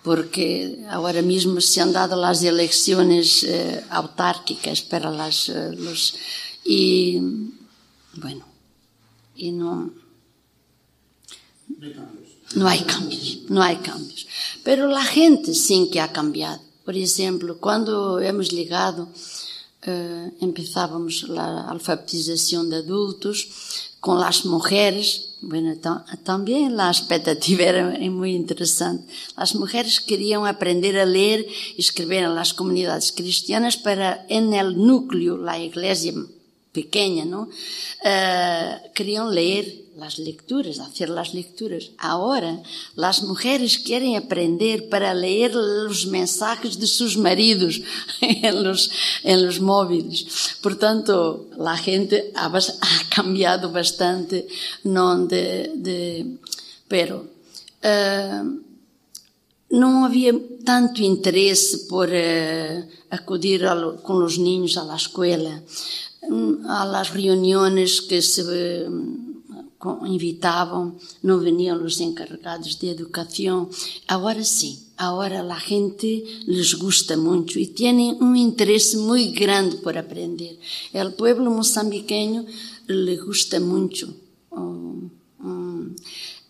porque 0.02 0.78
agora 0.88 1.20
mesmo 1.20 1.60
se 1.60 1.78
han 1.78 1.92
dado 1.92 2.14
as 2.24 2.42
eleições 2.42 3.44
eh, 3.44 3.84
autárquicas 3.90 4.80
para 4.80 5.10
las, 5.10 5.50
eh, 5.50 5.72
los, 5.76 6.14
y 6.64 7.20
bueno, 8.14 8.46
y 9.36 9.52
no, 9.52 9.92
no 12.54 12.66
hay 12.66 12.80
cambios, 12.80 13.40
no 13.50 13.60
hay 13.62 13.76
cambios. 13.76 14.26
Pero 14.64 14.86
la 14.86 15.04
gente 15.04 15.52
sí 15.52 15.90
que 15.92 16.00
ha 16.00 16.10
cambiado. 16.12 16.62
Por 16.82 16.96
ejemplo, 16.96 17.58
cuando 17.58 18.20
hemos 18.20 18.48
llegado, 18.48 19.10
eh, 19.84 20.30
empezábamos 20.40 21.28
la 21.28 21.68
alfabetización 21.68 22.70
de 22.70 22.76
adultos 22.76 23.48
con 23.98 24.20
las 24.20 24.44
mujeres. 24.44 25.36
Bueno, 25.40 25.74
también 26.22 26.76
la 26.76 26.88
expectativa 26.88 27.64
era 27.72 27.98
muy 28.10 28.34
interesante. 28.34 29.12
Las 29.36 29.54
mujeres 29.54 30.00
querían 30.00 30.46
aprender 30.46 30.98
a 30.98 31.06
leer 31.06 31.46
y 31.76 31.80
escribir 31.80 32.18
en 32.18 32.34
las 32.34 32.54
comunidades 32.54 33.12
cristianas 33.12 33.76
para 33.76 34.24
el 34.28 34.76
núcleo, 34.76 35.36
la 35.36 35.58
iglesia 35.58 36.14
pequeña, 36.72 37.24
¿no? 37.24 37.48
Uh, 38.04 38.92
querían 38.94 39.34
leer 39.34 39.81
las 39.96 40.18
lecturas, 40.18 40.78
hacer 40.78 41.08
las 41.08 41.34
lecturas. 41.34 41.90
Ahora, 41.98 42.62
las 42.96 43.22
mujeres 43.22 43.78
quieren 43.78 44.16
aprender 44.16 44.88
para 44.88 45.14
leer 45.14 45.54
los 45.54 46.06
mensajes 46.06 46.78
de 46.78 46.86
sus 46.86 47.16
maridos 47.16 47.80
en 48.20 48.62
los, 48.64 48.90
en 49.22 49.46
los 49.46 49.60
móviles. 49.60 50.56
Por 50.62 50.76
tanto, 50.76 51.46
la 51.58 51.76
gente 51.76 52.32
ha, 52.34 52.46
ha 52.56 53.08
cambiado 53.14 53.70
bastante, 53.70 54.46
¿no? 54.84 55.26
De, 55.26 55.72
de, 55.76 56.38
pero, 56.88 57.26
uh, 57.84 58.62
não 59.70 60.04
havia 60.04 60.38
tanto 60.64 61.02
interesse 61.02 61.88
por 61.88 62.08
uh, 62.08 62.88
acudir 63.10 63.62
com 64.02 64.24
os 64.24 64.36
niños 64.36 64.76
à 64.76 64.94
escola 64.94 65.62
a 66.68 66.84
las 66.84 67.10
reuniones 67.10 68.00
que 68.00 68.22
se 68.22 68.42
invitavam, 70.04 70.96
não 71.22 71.38
veniam 71.38 71.82
os 71.84 72.00
encarregados 72.00 72.76
de 72.76 72.88
educação. 72.88 73.68
Agora 74.06 74.44
sim, 74.44 74.78
agora 74.96 75.42
a 75.42 75.58
gente 75.58 76.42
les 76.46 76.74
gusta 76.74 77.16
muito 77.16 77.58
e 77.58 77.66
tem 77.66 78.14
um 78.20 78.34
interesse 78.36 78.96
muito 78.96 79.38
grande 79.38 79.76
por 79.78 79.96
aprender. 79.96 80.58
O 80.94 81.12
povo 81.12 81.42
moçambiqueño 81.42 82.46
le 82.88 83.16
gusta 83.16 83.58
muito. 83.58 84.14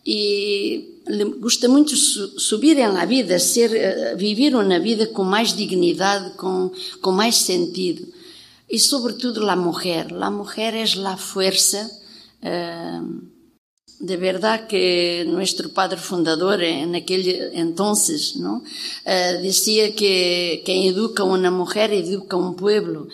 E 0.05 1.01
le 1.07 1.25
gusta 1.38 1.68
muito 1.68 1.97
subir 1.97 2.77
na 2.77 3.05
vida, 3.05 3.38
ser, 3.38 3.73
eh, 3.75 4.16
viver 4.16 4.55
uma 4.55 4.81
vida 4.81 5.07
com 5.07 5.23
mais 5.23 5.55
dignidade, 5.55 6.37
com, 6.37 6.73
com 7.01 7.12
mais 7.12 7.37
sentido 7.37 8.07
y 8.73 8.79
sobre 8.79 9.12
todo 9.12 9.42
la 9.42 9.55
mujer. 9.55 10.12
La 10.12 10.31
mujer 10.31 10.75
es 10.75 10.97
la 10.97 11.18
fuerza. 11.18 11.90
Eh, 11.90 12.01
de 12.42 14.16
verdad 14.16 14.66
que 14.66 15.24
nuestro 15.28 15.68
padre 15.70 15.98
fundador 15.98 16.62
en 16.62 16.94
aquel 16.96 17.50
entonces 17.55 18.37
¿no? 18.37 18.62
Decía 19.05 19.94
que 19.94 20.62
quien 20.64 20.83
educa 20.83 21.22
a 21.22 21.26
una 21.26 21.50
mujer 21.50 21.92
educa 21.92 22.37
a 22.37 22.40
un 22.40 22.57
pueblo 22.57 23.07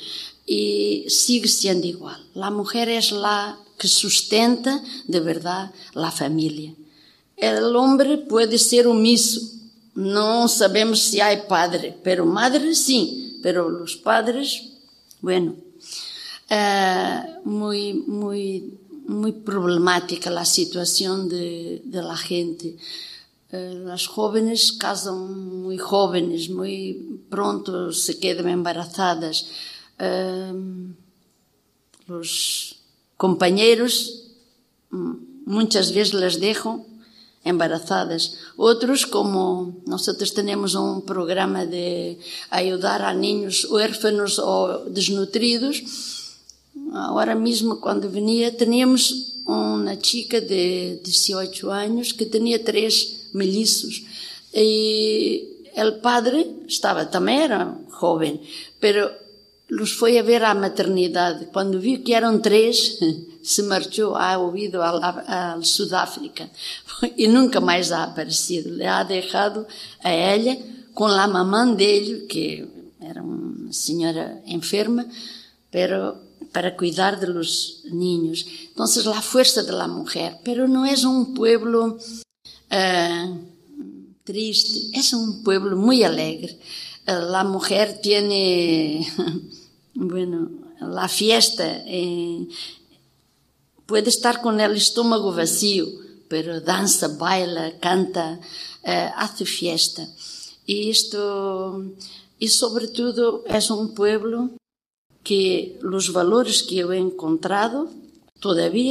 y 0.46 1.04
sigue 1.08 1.48
siendo 1.48 1.86
igual. 1.86 2.24
La 2.34 2.50
mujer 2.50 2.88
es 2.88 3.12
la 3.12 3.58
que 3.78 3.86
sustenta 3.86 4.82
de 5.06 5.20
verdad 5.20 5.70
la 5.92 6.10
familia. 6.10 6.74
El 7.36 7.76
hombre 7.76 8.16
puede 8.16 8.58
ser 8.58 8.86
omiso. 8.88 9.40
No 9.94 10.48
sabemos 10.48 11.00
si 11.00 11.20
hay 11.20 11.42
padre, 11.48 11.96
pero 12.02 12.24
madre 12.24 12.74
sí, 12.74 13.38
pero 13.42 13.68
los 13.68 13.96
padres 13.96 14.62
Bueno, 15.20 15.56
uh, 16.50 17.48
muy, 17.48 17.92
muy, 18.06 18.78
muy 19.08 19.32
problemática 19.32 20.30
la 20.30 20.44
situación 20.44 21.28
de, 21.28 21.82
la 21.84 22.16
gente. 22.16 22.76
Uh, 23.50 23.88
las 23.88 24.06
jóvenes 24.06 24.72
casan 24.72 25.62
muy 25.62 25.78
jóvenes, 25.78 26.50
muy 26.50 27.24
pronto 27.30 27.92
se 27.92 28.20
quedan 28.20 28.48
embarazadas. 28.48 29.46
Uh, 29.98 30.92
los 32.06 32.76
compañeros 33.16 34.28
muchas 34.90 35.92
veces 35.92 36.14
les 36.14 36.40
dejan 36.40 36.84
embarazadas. 37.44 38.36
Outros, 38.56 39.06
como 39.06 39.80
nosotros 39.86 40.34
tenemos 40.34 40.74
un 40.74 41.00
programa 41.02 41.64
de 41.64 42.20
ayudar 42.50 43.00
a 43.00 43.16
niños 43.16 43.64
huérfanos 43.64 44.36
ou 44.38 44.84
desnutridos, 44.92 45.80
agora 46.92 47.34
mesmo 47.34 47.76
quando 47.76 48.08
venia 48.08 48.50
teníamos 48.50 49.42
uma 49.46 49.96
chica 50.02 50.40
de 50.40 51.00
18 51.02 51.70
anos 51.70 52.12
que 52.12 52.26
tinha 52.26 52.58
três 52.58 53.28
melliços 53.32 54.04
e 54.54 55.64
o 55.76 56.00
padre 56.00 56.64
estava 56.66 57.06
também 57.06 57.40
era 57.42 57.76
jovem, 58.00 58.40
pero 58.80 59.10
los 59.70 59.92
foi 59.92 60.18
a 60.18 60.22
ver 60.22 60.42
à 60.42 60.54
maternidade. 60.54 61.46
Quando 61.52 61.80
viu 61.80 62.02
que 62.02 62.14
eram 62.14 62.40
três, 62.40 62.98
se 63.42 63.62
marchou, 63.62 64.16
ha 64.16 64.38
ouvido 64.38 64.80
a, 64.82 65.58
Sudáfrica 65.62 66.50
e 67.16 67.26
nunca 67.28 67.60
mais 67.60 67.92
ha 67.92 68.04
aparecido. 68.04 68.70
Le 68.70 68.86
ha 68.86 69.02
deixado 69.02 69.66
a 70.02 70.10
ela 70.10 70.56
com 70.94 71.06
a 71.06 71.28
mamã 71.28 71.72
dele, 71.74 72.26
que 72.26 72.66
era 73.00 73.22
uma 73.22 73.72
senhora 73.72 74.42
enferma, 74.46 75.06
pero 75.70 76.16
para 76.52 76.76
cuidar 76.76 77.20
de 77.20 77.28
los 77.28 77.82
niños. 77.84 78.46
Entonces, 78.68 79.04
la 79.04 79.22
fuerza 79.22 79.62
de 79.62 79.72
la 79.72 79.86
mujer. 79.86 80.38
Pero 80.44 80.66
no 80.66 80.86
es 80.86 81.04
un 81.04 81.34
pueblo 81.34 81.98
uh, 82.70 83.38
triste, 84.24 84.98
es 84.98 85.12
un 85.12 85.42
pueblo 85.42 85.76
muy 85.76 86.02
alegre. 86.04 86.58
Uh, 87.06 87.30
la 87.30 87.44
mujer 87.44 88.00
tiene, 88.02 89.06
bueno, 89.94 90.50
la 90.80 91.08
fiesta. 91.08 91.82
Eh, 91.86 92.46
puede 93.86 94.08
estar 94.08 94.40
con 94.40 94.60
el 94.60 94.76
estómago 94.76 95.32
vacío, 95.32 95.86
pero 96.28 96.60
danza, 96.60 97.08
baila, 97.08 97.78
canta, 97.78 98.40
uh, 98.84 99.12
hace 99.16 99.44
fiesta. 99.44 100.08
Y 100.66 100.90
esto, 100.90 101.84
y 102.38 102.48
sobre 102.48 102.88
todo 102.88 103.44
es 103.46 103.70
un 103.70 103.94
pueblo 103.94 104.50
que 105.28 105.78
los 105.82 106.10
valores 106.14 106.62
que 106.62 106.76
yo 106.76 106.90
he 106.90 106.96
encontrado 106.96 107.90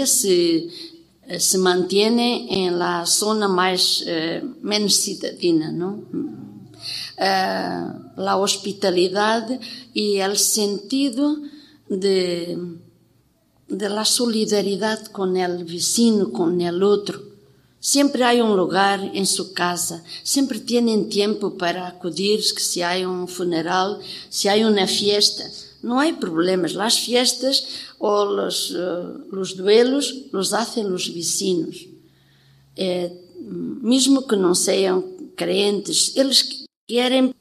se, 0.05 0.67
se 1.39 1.57
mantienen 1.57 2.47
en 2.49 2.77
la 2.77 3.07
zona 3.07 3.47
más, 3.47 4.03
eh, 4.05 4.43
menos 4.61 5.01
citadina, 5.01 5.71
¿no? 5.71 6.03
Uh, 7.19 8.21
la 8.21 8.38
hospitalidad 8.38 9.59
y 9.95 10.17
el 10.17 10.38
sentido 10.38 11.38
de, 11.89 12.55
de 13.67 13.89
la 13.89 14.05
solidaridad 14.05 15.07
con 15.07 15.35
vecino, 15.65 16.31
con 16.31 16.61
el 16.61 16.83
otro. 16.83 17.19
Siempre 17.79 18.23
hay 18.23 18.41
un 18.41 18.55
lugar 18.55 18.99
en 19.15 19.25
su 19.25 19.53
casa, 19.53 20.03
siempre 20.21 20.59
tienen 20.59 21.09
tiempo 21.09 21.57
para 21.57 21.88
acudir 21.88 22.43
si 22.43 22.83
hay 22.83 23.05
un 23.05 23.27
funeral, 23.27 23.97
si 24.29 24.47
hay 24.49 24.63
una 24.63 24.85
fiesta. 24.85 25.45
No 25.88 25.99
hay 26.01 26.13
problemas. 26.13 26.73
Las 26.73 26.99
fiestas 26.99 27.55
o 27.97 28.25
los, 28.25 28.71
uh, 28.71 29.25
los 29.31 29.55
duelos 29.55 30.03
los 30.33 30.53
hacen 30.53 30.91
los 30.91 31.13
vecinos. 31.13 31.75
Eh, 32.75 33.09
mesmo 33.93 34.27
que 34.27 34.35
não 34.35 34.53
sejam 34.53 35.01
crentes, 35.35 36.15
eles 36.15 36.65
querem 36.85 37.33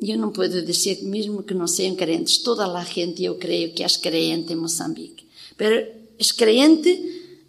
eu 0.00 0.18
não 0.18 0.32
posso 0.32 0.62
dizer 0.62 1.02
mesmo 1.02 1.44
que 1.44 1.54
não 1.54 1.66
sejam 1.66 1.94
crentes. 1.94 2.38
Toda 2.38 2.66
a 2.66 2.84
gente, 2.84 3.22
eu 3.22 3.36
creio 3.36 3.72
que 3.74 3.84
é 3.84 3.88
crente 3.88 4.52
em 4.52 4.56
Moçambique. 4.56 5.26
Mas 5.58 6.30
é 6.30 6.34
crente 6.36 6.90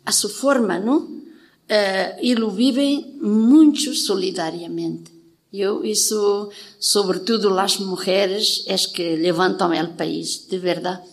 a 0.06 0.12
sua 0.12 0.30
forma, 0.30 0.78
não? 0.78 1.00
Uh, 1.00 2.14
e 2.22 2.36
o 2.36 2.50
vivem 2.52 3.18
muito 3.22 3.96
solidariamente. 3.96 5.12
Eu, 5.54 5.86
isso, 5.86 6.50
sobretudo 6.80 7.58
as 7.60 7.78
mulheres, 7.78 8.64
é 8.66 8.76
que 8.76 9.16
levantam 9.16 9.72
o 9.72 9.94
país, 9.94 10.48
de 10.50 10.58
verdade. 10.58 11.04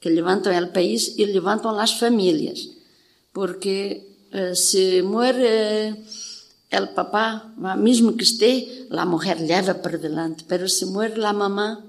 Que 0.00 0.08
levantam 0.08 0.56
o 0.58 0.72
país 0.72 1.14
e 1.18 1.26
levantam 1.26 1.78
as 1.78 1.92
famílias. 1.92 2.70
Porque 3.32 4.02
uh, 4.32 4.56
se 4.56 5.02
morre. 5.02 5.92
Uh, 5.92 6.30
el 6.70 6.90
papá, 6.90 7.52
mesmo 7.76 8.16
que 8.16 8.24
esté, 8.24 8.86
la 8.90 9.04
mujer 9.04 9.38
lleva 9.44 9.82
por 9.82 9.98
delante, 9.98 10.44
pero 10.46 10.68
si 10.68 10.86
muere 10.86 11.18
la 11.18 11.32
mamá, 11.32 11.84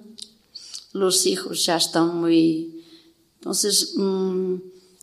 los 0.91 1.25
hijos 1.25 1.65
ya 1.65 1.77
están 1.77 2.17
muy... 2.17 2.83
Entonces, 3.37 3.93
mmm, 3.95 4.55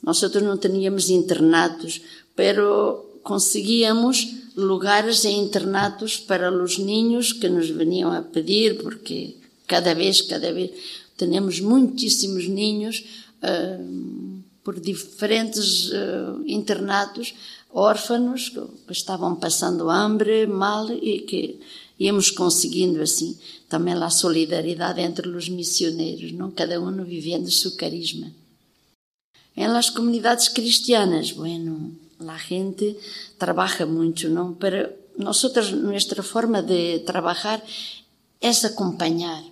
nosotros 0.02 0.42
no 0.42 0.59
teníamos 0.59 1.09
internatos, 1.11 2.02
pero 2.34 3.20
conseguíamos 3.22 4.26
lugares 4.59 5.24
en 5.24 5.36
internatos 5.46 6.18
para 6.18 6.50
los 6.50 6.78
niños 6.78 7.32
que 7.32 7.48
nos 7.48 7.70
venían 7.70 8.11
a 8.11 8.26
pedir, 8.26 8.82
porque 8.82 9.38
cada 9.66 9.94
vez, 9.94 10.22
cada 10.22 10.50
vez, 10.50 10.72
tenemos 11.16 11.61
muitíssimos 11.62 12.48
niños 12.48 13.04
uh, 13.42 14.42
por 14.64 14.80
diferentes 14.80 15.94
uh, 15.94 16.42
internatos 16.46 17.34
órfãos 17.70 18.50
que 18.50 18.92
estavam 18.92 19.36
passando 19.36 19.90
hambre, 19.90 20.46
mal 20.46 20.90
e 20.90 21.20
que 21.20 21.61
íamos 21.98 22.30
conseguindo 22.30 23.00
assim 23.00 23.38
também 23.68 23.94
a 23.94 24.11
solidariedade 24.11 25.00
entre 25.00 25.28
os 25.28 25.48
missioneiros, 25.48 26.32
não 26.32 26.50
cada 26.50 26.80
um 26.80 27.04
vivendo 27.04 27.50
seu 27.50 27.72
carisma. 27.76 28.32
Em 29.56 29.68
las 29.68 29.90
comunidades 29.90 30.48
cristianas, 30.48 31.32
bueno, 31.32 31.92
a 32.26 32.38
gente 32.38 32.96
trabalha 33.38 33.86
muito, 33.86 34.28
não? 34.28 34.54
Para 34.54 34.90
nós, 35.16 35.42
nossa 35.42 36.22
forma 36.22 36.62
de 36.62 37.00
trabalhar 37.00 37.62
é 38.40 38.50
acompanhar 38.66 39.42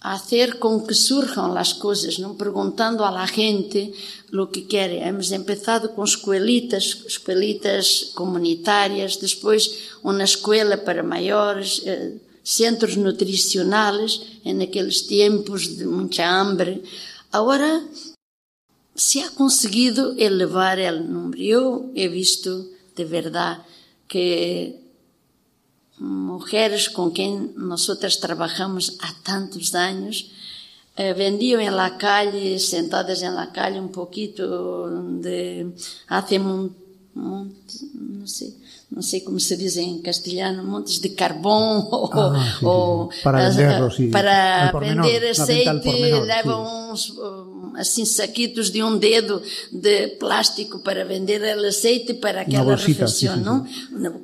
a 0.00 0.14
hacer 0.14 0.58
con 0.58 0.86
que 0.86 0.94
surjan 0.94 1.54
las 1.54 1.74
cosas, 1.74 2.22
non 2.22 2.38
preguntando 2.38 3.02
a 3.02 3.10
la 3.10 3.26
gente 3.26 3.90
lo 4.30 4.46
que 4.46 4.70
quere. 4.70 5.02
Hemos 5.02 5.34
empezado 5.34 5.90
con 5.90 6.06
escuelitas, 6.06 7.02
escuelitas 7.02 8.14
comunitarias, 8.14 9.18
despois 9.18 9.98
unha 10.06 10.22
escuela 10.22 10.78
para 10.78 11.02
maiores, 11.02 11.82
eh, 11.82 12.14
centros 12.46 12.94
nutricionales 12.94 14.22
en 14.46 14.62
aqueles 14.62 15.10
tempos 15.10 15.74
de 15.74 15.84
muita 15.90 16.30
hambre. 16.30 16.78
Agora 17.34 17.82
se 18.98 19.22
ha 19.22 19.30
conseguido 19.30 20.14
elevar 20.18 20.78
o 20.78 21.00
número. 21.00 21.38
Eu 21.40 21.92
he 21.94 22.08
visto 22.08 22.66
de 22.96 23.04
verdade 23.04 23.62
que 24.10 24.74
mujeres 25.98 26.88
con 26.90 27.12
quien 27.12 27.54
nosotras 27.56 28.18
trabajamos 28.18 28.98
a 29.00 29.14
tantos 29.22 29.74
años, 29.74 30.30
eh, 30.96 31.14
vendían 31.14 31.60
en 31.60 31.76
la 31.76 31.96
calle, 31.96 32.58
sentadas 32.58 33.22
en 33.22 33.34
la 33.36 33.52
calle 33.52 33.78
un 33.78 33.92
poquito 33.92 34.90
de, 35.22 35.70
hace 36.08 36.40
un, 36.40 36.74
no 37.14 38.26
sé, 38.26 38.54
não 38.90 39.02
sei 39.02 39.20
como 39.20 39.38
se 39.38 39.56
diz 39.56 39.76
em 39.76 40.00
castelhano, 40.00 40.64
montes 40.64 40.98
de 40.98 41.10
carvão 41.10 41.86
ou, 41.92 42.10
ah, 42.12 42.56
sim, 42.58 42.64
ou 42.64 43.10
para, 43.22 43.50
venderlos, 43.50 43.96
para 44.10 44.72
vender 44.80 45.30
azeite, 45.30 45.88
levam 45.90 46.92
uns 46.92 47.14
assim 47.76 48.04
saquitos 48.04 48.70
de 48.70 48.82
um 48.82 48.96
dedo 48.96 49.42
de 49.70 50.08
plástico 50.18 50.78
para 50.80 51.04
vender 51.04 51.42
o 51.42 51.66
azeite 51.66 52.14
para 52.14 52.42
aquela 52.42 52.76
refeição, 52.76 53.36
não? 53.36 53.66
Uma, 53.92 54.20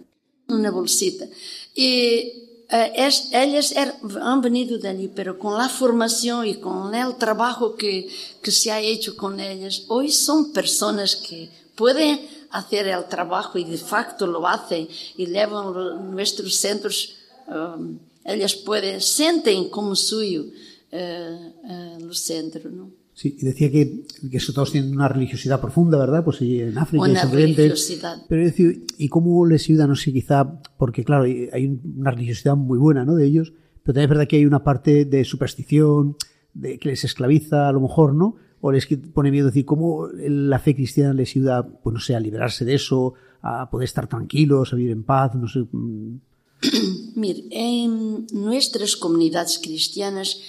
uma 0.48 0.72
bolsita. 0.72 1.28
E 1.76 2.64
uh, 2.72 3.30
elas 3.32 3.72
er, 3.72 3.94
han 4.22 4.40
venido 4.40 4.78
dali, 4.78 5.08
pero 5.08 5.38
con 5.38 5.58
la 5.58 5.68
formación 5.68 6.46
y 6.46 6.54
con 6.56 6.94
el 6.94 7.16
trabajo 7.16 7.76
que, 7.76 8.08
que 8.42 8.50
se 8.50 8.70
ha 8.70 8.80
hecho 8.80 9.16
con 9.16 9.40
ellas, 9.40 9.84
hoy 9.88 10.10
son 10.10 10.52
personas 10.52 11.16
que 11.16 11.50
pueden 11.74 12.20
hacer 12.55 12.86
el 12.86 13.05
trabajo 13.07 13.59
y 13.59 13.64
de 13.64 13.76
facto 13.76 14.26
lo 14.26 14.46
hacen 14.46 14.86
y 15.16 15.26
llevan 15.26 16.11
nuestros 16.14 16.55
centros, 16.57 17.16
um, 17.48 17.98
ellas 18.24 18.55
pueden, 18.55 19.00
sienten 19.00 19.68
como 19.68 19.96
suyo 19.96 20.44
uh, 20.44 20.96
uh, 20.96 22.07
los 22.07 22.18
centros, 22.20 22.72
¿no? 22.72 22.90
Sí, 23.12 23.36
y 23.40 23.44
decía 23.44 23.70
que, 23.70 24.07
que 24.30 24.38
todos 24.52 24.72
tienen 24.72 24.92
una 24.92 25.09
religiosidad 25.09 25.61
profunda, 25.61 25.98
¿verdad? 25.98 26.24
Pues 26.24 26.40
en 26.40 26.76
África, 26.76 27.05
una 27.05 27.22
en 27.22 27.30
religiosidad. 27.30 28.22
Pero 28.28 28.42
decir, 28.42 28.84
¿y 28.98 29.09
cómo 29.09 29.46
les 29.46 29.64
ayuda? 29.64 29.86
No 29.86 29.94
sé, 29.94 30.12
quizá, 30.12 30.61
porque 30.76 31.05
claro, 31.05 31.22
hay 31.24 31.80
una 31.96 32.11
religiosidad 32.11 32.57
muy 32.57 32.78
buena, 32.78 33.05
¿no? 33.05 33.14
De 33.14 33.24
ellos, 33.24 33.52
pero 33.84 33.94
también 33.94 34.05
es 34.05 34.09
verdad 34.11 34.28
que 34.28 34.36
hay 34.36 34.46
una 34.46 34.64
parte 34.64 35.05
de 35.05 35.24
superstición, 35.24 36.16
de 36.55 36.78
que 36.78 36.88
les 36.88 37.05
esclaviza 37.05 37.68
a 37.68 37.72
lo 37.72 37.80
mejor, 37.80 38.14
¿no? 38.14 38.36
O 38.64 38.72
les 38.72 38.88
pone 39.12 39.30
miedo 39.30 39.52
decir, 39.52 39.66
¿cómo 39.66 40.08
la 40.08 40.58
fe 40.58 40.74
cristiana 40.74 41.12
les 41.12 41.36
ayuda, 41.36 41.68
pues 41.82 41.92
no 41.92 42.00
sé, 42.00 42.16
a 42.16 42.20
liberarse 42.20 42.64
de 42.64 42.72
eso, 42.80 43.12
a 43.42 43.68
poder 43.68 43.84
estar 43.84 44.08
tranquilos, 44.08 44.72
a 44.72 44.76
vivir 44.76 44.92
en 44.92 45.04
paz, 45.04 45.34
no 45.34 45.46
sé? 45.46 45.68
Mm. 45.70 46.16
Mire, 47.14 47.44
en 47.50 48.24
nuestras 48.32 48.96
comunidades 48.96 49.58
cristianas 49.58 50.40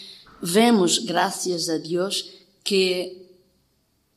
vemos, 0.41 1.05
gracias 1.05 1.67
a 1.67 1.77
Dios, 1.77 2.31
que 2.63 3.27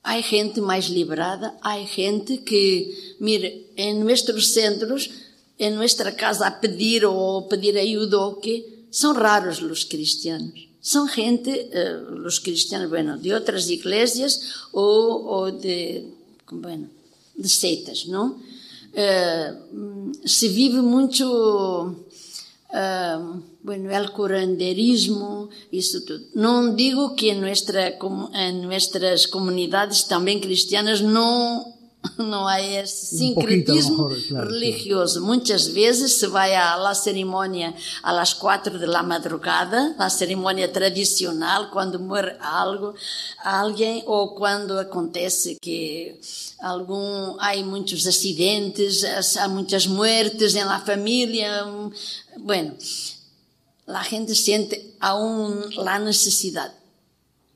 há 0.04 0.22
gente 0.22 0.60
mais 0.60 0.88
liberada, 0.88 1.58
há 1.60 1.76
gente 1.80 2.38
que, 2.38 3.16
mire, 3.18 3.66
em 3.76 3.98
nossos 3.98 4.54
centros, 4.54 5.10
em 5.58 5.72
nossa 5.72 6.12
casa 6.12 6.46
a 6.46 6.52
pedir 6.52 7.04
ou 7.04 7.48
pedir 7.48 7.76
ajuda 7.76 8.16
ou 8.16 8.32
o 8.34 8.36
quê, 8.36 8.86
são 8.92 9.12
raros 9.12 9.60
os 9.60 9.82
cristianos. 9.82 10.67
São 10.88 11.06
gente, 11.06 11.50
uh, 11.50 12.26
os 12.26 12.38
cristianos, 12.38 12.88
bueno, 12.88 13.18
de 13.18 13.30
outras 13.30 13.68
igrejas 13.68 14.64
ou, 14.72 15.50
de, 15.50 16.06
bueno, 16.50 16.88
de 17.36 17.46
seitas, 17.46 18.06
não? 18.06 18.40
Uh, 18.96 20.12
se 20.26 20.48
vive 20.48 20.80
muito 20.80 21.24
uh, 22.70 23.42
bueno, 23.62 23.90
el 23.90 24.10
curanderismo, 24.12 25.50
isso 25.70 26.06
tudo. 26.06 26.24
Não 26.34 26.74
digo 26.74 27.14
que 27.14 27.28
em, 27.28 27.38
nuestra, 27.38 27.94
nossas 28.62 29.26
comunidades 29.26 30.04
também 30.04 30.40
cristianas 30.40 31.02
não 31.02 31.77
não 32.16 32.46
há 32.46 32.60
esse 32.60 33.16
sincretismo 33.16 34.06
um 34.06 34.22
claro, 34.28 34.50
religioso. 34.50 35.24
Muitas 35.24 35.66
vezes 35.66 36.12
se 36.12 36.26
vai 36.26 36.54
à 36.54 36.94
cerimônia 36.94 37.74
às 38.02 38.32
quatro 38.32 38.78
da 38.78 39.02
madrugada, 39.02 39.94
a 39.98 40.08
cerimônia 40.08 40.68
tradicional, 40.68 41.70
quando 41.70 41.98
morre 41.98 42.36
algo, 42.40 42.94
alguém, 43.44 44.02
ou 44.06 44.34
quando 44.34 44.78
acontece 44.78 45.56
que 45.60 46.18
algum, 46.60 47.36
há 47.38 47.56
muitos 47.64 48.06
acidentes, 48.06 49.04
há 49.36 49.48
muitas 49.48 49.86
mortes 49.86 50.54
na 50.54 50.80
família. 50.80 51.66
Bueno, 52.38 52.76
a 53.88 54.02
gente 54.02 54.34
sente 54.34 54.94
aún 55.00 55.70
a 55.86 55.98
necessidade. 55.98 56.77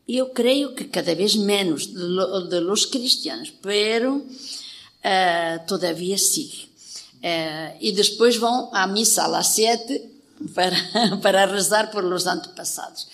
Eu 0.08 0.30
creio 0.30 0.74
que 0.74 0.84
cada 0.84 1.14
vez 1.14 1.36
menos 1.36 1.86
de, 1.86 2.02
lo, 2.02 2.48
de 2.48 2.60
los 2.60 2.86
cristianos, 2.86 3.52
pero 3.62 4.16
uh, 4.16 5.66
todavia 5.66 6.18
sigue. 6.18 6.70
Uh, 7.22 7.78
e 7.80 7.92
depois 7.92 8.36
vão 8.36 8.68
à 8.72 8.86
missa 8.86 9.24
às 9.26 9.48
sete 9.48 10.10
para, 10.54 10.76
para 11.22 11.46
rezar 11.46 11.90
por 11.90 12.02
los 12.04 12.26
antepassados. 12.26 13.06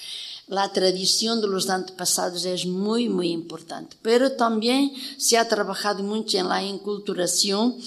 La 0.48 0.66
tradição 0.66 1.38
de 1.38 1.46
los 1.46 1.68
antepassados 1.68 2.46
é 2.46 2.56
muito, 2.64 3.12
muito 3.12 3.34
importante. 3.34 3.98
Pero 4.02 4.30
também 4.30 4.96
se 5.18 5.36
ha 5.36 5.44
trabalhado 5.44 6.02
muito 6.02 6.34
em 6.34 6.42
la 6.42 6.62
inculturação 6.62 7.78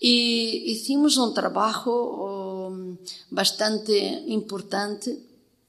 e 0.00 0.72
hicimos 0.72 1.16
um 1.16 1.32
trabalho 1.32 2.98
bastante 3.30 3.92
importante 4.26 5.18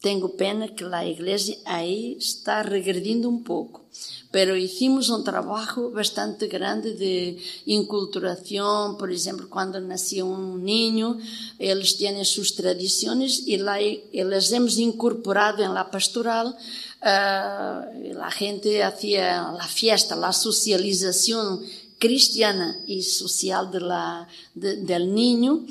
tenho 0.03 0.27
pena 0.27 0.67
que 0.67 0.83
a 0.83 1.07
igreja 1.07 1.57
aí 1.63 2.17
está 2.19 2.61
regredindo 2.61 3.29
um 3.29 3.41
pouco, 3.41 3.85
pero 4.33 4.57
hicimos 4.57 5.09
um 5.09 5.23
trabalho 5.23 5.91
bastante 5.91 6.45
grande 6.47 6.93
de 6.93 7.37
inculturação, 7.65 8.95
por 8.95 9.09
exemplo, 9.09 9.47
quando 9.47 9.79
nascia 9.79 10.25
um 10.25 10.57
ninho, 10.57 11.17
eles 11.57 11.93
têm 11.93 12.21
suas 12.25 12.51
tradições 12.51 13.47
e 13.47 13.55
lá 13.55 13.81
eles 13.81 14.51
hemos 14.51 14.77
incorporado 14.77 15.63
em 15.63 15.69
la 15.69 15.85
pastoral 15.85 16.47
uh, 16.49 18.21
a 18.21 18.29
gente 18.37 18.81
hacía 18.81 19.39
a 19.39 19.67
fiesta, 19.69 20.15
a 20.15 20.33
socialização 20.33 21.63
cristiana 21.97 22.77
e 22.89 23.01
social 23.01 23.67
de 23.67 23.79
la, 23.79 24.27
de, 24.53 24.83
del 24.83 25.07
niño 25.07 25.65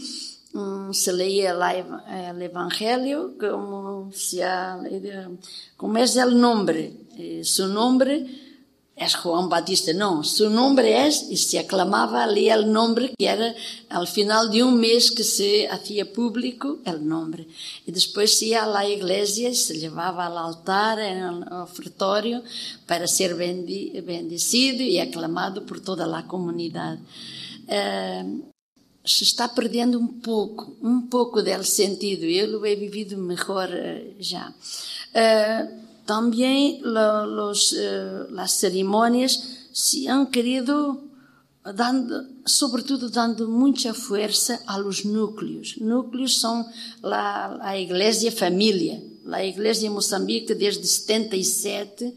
hum, 0.53 0.93
se 0.93 1.13
leía 1.13 1.55
lá 1.55 1.75
el 1.75 2.43
Evangelio, 2.43 3.35
como, 3.39 4.11
se 4.13 4.45
ha, 4.45 4.79
como 5.77 5.99
el 5.99 6.41
nombre, 6.41 6.93
eh, 7.17 7.43
su 7.45 7.67
nombre 7.69 8.27
es 8.95 9.15
Juan 9.17 9.49
Batista, 9.49 9.93
no, 9.95 10.23
su 10.23 10.51
nombre 10.51 11.07
es, 11.07 11.27
y 11.31 11.37
se 11.37 11.59
aclamaba 11.59 12.25
ali 12.25 12.51
el 12.51 12.71
nombre, 12.71 13.15
que 13.19 13.27
era 13.27 13.55
al 13.89 14.07
final 14.07 14.51
de 14.51 14.63
un 14.63 14.79
mes 14.79 15.11
que 15.11 15.25
se 15.25 15.67
hacía 15.69 16.13
público 16.13 16.79
el 16.85 17.07
nombre. 17.07 17.49
Y 17.87 17.93
después 17.93 18.39
se 18.39 18.55
a 18.55 18.67
la 18.67 18.87
iglesia 18.87 19.49
y 19.49 19.55
se 19.55 19.79
llevaba 19.79 20.27
al 20.27 20.37
altar, 20.37 21.01
en 21.01 21.19
el 21.19 21.43
ofertorio, 21.53 22.43
para 22.87 23.07
ser 23.07 23.35
bendecido 23.35 24.83
y 24.83 24.99
aclamado 24.99 25.65
por 25.65 25.81
toda 25.81 26.07
la 26.07 26.27
comunidad. 26.27 26.99
Uh, 27.67 28.52
se 29.05 29.25
está 29.25 29.49
perdendo 29.49 29.99
um 29.99 30.07
pouco, 30.07 30.77
um 30.81 31.03
pouco 31.03 31.43
del 31.43 31.65
sentido. 31.65 32.25
Eu 32.25 32.59
lo 32.59 32.67
he 32.67 32.77
vivido 32.77 33.19
melhor 33.19 33.69
uh, 33.69 34.15
já. 34.21 34.55
Uh, 35.15 35.83
también 36.07 36.81
lo, 36.83 37.27
los, 37.27 37.73
eh, 37.79 38.27
las 38.31 38.53
ceremonias 38.59 39.69
se 39.73 40.09
han 40.09 40.27
querido 40.31 41.05
dando, 41.65 42.27
sobretudo 42.45 43.09
dando 43.09 43.49
mucha 43.49 43.95
fuerza 43.95 44.61
a 44.67 44.79
los 44.79 45.05
núcleos. 45.05 45.77
Núcleos 45.79 46.35
son 46.35 46.67
la, 47.03 47.57
la 47.63 47.79
iglesia 47.79 48.33
familia. 48.33 49.01
La 49.25 49.45
iglesia 49.45 49.87
en 49.87 49.93
Moçambique 49.93 50.55
desde 50.57 50.85
77 50.85 52.15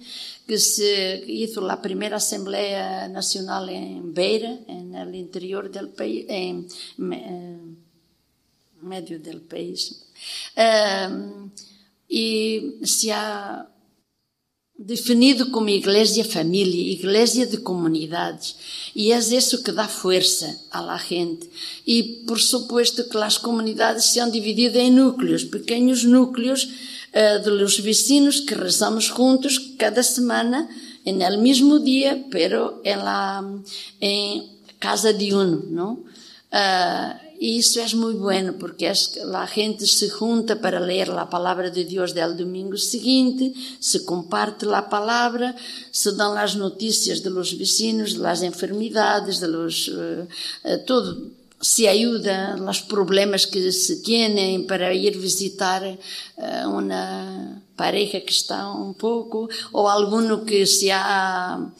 que 0.47 0.57
se 0.57 1.23
hizo 1.27 1.61
la 1.61 1.81
primera 1.81 2.17
asamblea 2.17 3.07
nacional 3.07 3.69
en 3.69 4.13
Beira, 4.13 4.59
en 4.67 4.93
el 4.95 5.15
interior 5.15 5.71
del 5.71 5.89
país, 5.89 6.25
en, 6.29 6.67
en 6.97 7.77
medio 8.81 9.19
del 9.19 9.41
país. 9.41 10.05
Y 12.07 12.75
se 12.83 13.11
ha 13.11 13.67
definido 14.77 15.51
como 15.51 15.69
igreja 15.69 16.23
família, 16.23 16.91
igreja 16.91 17.45
de 17.45 17.57
comunidades. 17.57 18.55
E 18.95 19.11
é 19.11 19.17
isso 19.17 19.63
que 19.63 19.71
dá 19.71 19.87
força 19.87 20.47
à 20.69 20.97
gente. 20.97 21.49
E 21.87 22.23
por 22.27 22.39
suposto 22.39 23.07
que 23.09 23.17
as 23.17 23.37
comunidades 23.37 24.05
são 24.05 24.29
divididas 24.29 24.81
em 24.81 24.91
núcleos, 24.91 25.43
pequenos 25.43 26.03
núcleos 26.03 26.67
uh, 27.15 27.43
de 27.43 27.51
los 27.51 27.81
vecinos 27.81 28.41
que 28.41 28.55
rezamos 28.55 29.09
juntos 29.09 29.59
cada 29.79 30.03
semana, 30.03 30.69
en 31.05 31.21
el 31.21 31.37
mismo 31.37 31.79
dia, 31.79 32.25
pero 32.29 32.81
en 32.83 32.99
la 32.99 33.43
en 33.99 34.43
casa 34.79 35.13
de 35.13 35.33
uno, 35.33 35.63
não? 35.69 36.03
Uh, 36.51 37.25
Y 37.39 37.59
eso 37.59 37.81
es 37.81 37.93
muy 37.95 38.13
bueno 38.13 38.53
porque 38.57 38.89
es, 38.89 39.19
la 39.25 39.45
gente 39.45 39.85
se 39.85 40.09
junta 40.09 40.61
para 40.61 40.79
leer 40.79 41.09
la 41.09 41.29
palabra 41.29 41.69
de 41.69 41.83
Dios 41.83 42.13
del 42.13 42.37
domingo 42.37 42.77
siguiente, 42.77 43.53
se 43.79 44.05
comparte 44.05 44.65
la 44.65 44.89
palabra, 44.89 45.55
se 45.91 46.13
dan 46.13 46.35
las 46.35 46.55
noticias 46.55 47.21
de 47.23 47.29
los 47.29 47.57
vecinos, 47.57 48.13
de 48.13 48.19
las 48.19 48.41
enfermedades, 48.41 49.39
de 49.41 49.47
los, 49.49 49.89
uh, 49.89 50.27
uh, 50.63 50.77
todo. 50.85 51.17
Se 51.61 51.87
ayuda 51.87 52.57
los 52.57 52.81
problemas 52.81 53.47
que 53.47 53.71
se 53.71 53.97
tienen 53.97 54.67
para 54.67 54.93
ir 54.93 55.17
visitar 55.17 55.97
uh, 56.37 56.69
una 56.69 57.63
pareja 57.75 58.19
que 58.21 58.31
está 58.31 58.71
un 58.71 58.93
poco, 58.93 59.49
o 59.71 59.89
alguno 59.89 60.45
que 60.45 60.65
se 60.65 60.91
ha, 60.91 61.73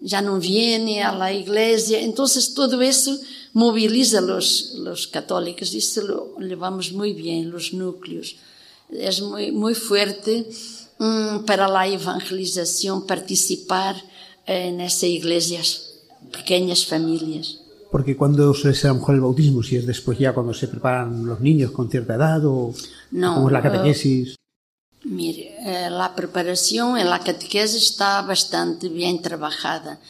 ya 0.00 0.22
no 0.22 0.38
viene 0.38 1.02
a 1.02 1.12
la 1.12 1.32
iglesia. 1.32 2.00
Entonces 2.00 2.54
todo 2.54 2.80
eso 2.82 3.18
moviliza 3.52 4.20
los, 4.20 4.74
los 4.76 5.06
católicos 5.06 5.74
se 5.80 6.02
lo 6.02 6.34
muy 6.92 7.12
bien, 7.12 7.50
los 7.50 7.72
núcleos. 7.72 8.36
Es 8.90 9.20
muy, 9.22 9.52
muy 9.52 9.74
fuerte 9.74 10.46
um, 10.98 11.44
para 11.44 11.68
la 11.68 11.86
evangelización 11.86 13.06
participar 13.06 13.96
en 14.46 14.80
esas 14.80 15.04
iglesias, 15.04 15.94
pequeñas 16.30 16.84
familias. 16.84 17.61
Porque 17.92 18.16
cuando 18.16 18.54
se 18.54 18.72
da 18.72 18.94
mejor 18.94 19.14
el 19.14 19.20
bautismo, 19.20 19.62
si 19.62 19.76
es 19.76 19.86
después 19.86 20.18
ya 20.18 20.32
cuando 20.32 20.52
se 20.54 20.66
preparan 20.66 21.26
los 21.26 21.40
niños 21.40 21.70
con 21.70 21.90
cierta 21.90 22.14
edad 22.14 22.40
o 22.46 22.74
no, 23.10 23.34
como 23.34 23.48
es 23.48 23.52
la 23.52 23.62
catequesis. 23.62 24.34
Uh, 24.34 25.08
mire, 25.08 25.44
eh, 25.60 25.90
la 25.90 26.14
preparación 26.16 26.96
en 26.96 27.10
la 27.10 27.20
catequesis 27.20 27.82
está 27.82 28.22
bastante 28.22 28.88
bien 28.88 29.20
trabajada. 29.20 30.00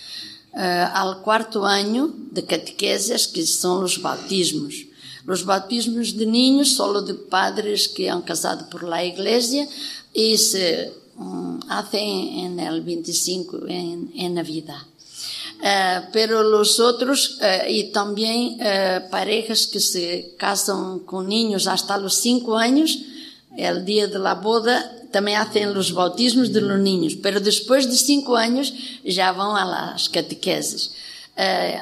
uh, 0.52 0.86
ao 0.94 1.16
quarto 1.22 1.64
ano 1.64 2.12
de 2.30 2.42
catequeses, 2.42 3.26
que 3.26 3.44
são 3.46 3.82
os 3.82 3.96
batismos. 3.96 4.86
Os 5.26 5.42
batismos 5.42 6.12
de 6.12 6.26
niños, 6.26 6.74
solo 6.74 7.00
de 7.00 7.14
padres 7.14 7.86
que 7.86 8.08
han 8.08 8.22
casado 8.22 8.68
por 8.68 8.82
la 8.82 9.04
iglesia 9.04 9.68
y 10.12 10.36
se 10.36 10.92
um, 11.16 11.60
hacen 11.68 12.00
en 12.00 12.60
el 12.60 12.80
25 12.82 13.66
en, 13.68 14.10
en 14.16 14.34
Navidad. 14.34 14.82
Uh, 15.62 16.10
pero 16.12 16.42
los 16.42 16.80
otros, 16.80 17.38
uh, 17.40 17.70
y 17.70 17.92
también 17.92 18.58
uh, 18.58 19.08
parejas 19.10 19.68
que 19.68 19.78
se 19.78 20.34
casan 20.36 20.98
con 21.06 21.28
niños 21.28 21.68
hasta 21.68 21.96
los 21.98 22.16
cinco 22.16 22.58
el 23.56 23.84
día 23.84 24.08
de 24.08 24.18
la 24.18 24.34
boda 24.34 24.90
também 25.12 25.36
hacen 25.36 25.68
os 25.76 25.92
bautismos 25.92 26.50
de 26.50 26.60
los 26.60 26.80
niños, 26.80 27.14
pero 27.14 27.38
depois 27.38 27.86
de 27.86 27.96
cinco 27.96 28.34
anos 28.34 28.72
já 29.04 29.30
vão 29.30 29.52
las 29.52 30.08
catequeses. 30.08 30.90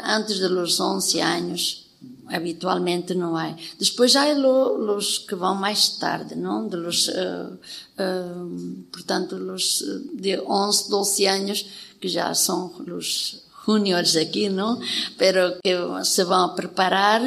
Antes 0.04 0.40
de 0.40 0.48
los 0.48 0.78
11 0.78 1.20
anos, 1.20 1.86
habitualmente 2.26 3.14
não 3.14 3.36
há. 3.36 3.56
Depois 3.78 4.14
há 4.16 4.26
os 4.26 5.18
que 5.18 5.34
vão 5.34 5.54
mais 5.54 5.88
tarde, 5.90 6.34
não? 6.34 6.68
De 6.68 6.76
los, 6.76 7.08
uh, 7.08 7.58
uh, 7.98 8.84
portanto, 8.92 9.36
os 9.36 9.82
de 10.14 10.38
11, 10.40 10.90
12 10.90 11.26
anos, 11.26 11.66
que 12.00 12.08
já 12.08 12.34
são 12.34 12.72
os 12.88 13.42
juniors 13.70 14.16
aqui, 14.16 14.48
não? 14.48 14.80
Pero 15.16 15.56
que 15.62 15.74
se 16.04 16.24
vão 16.24 16.54
preparar 16.54 17.20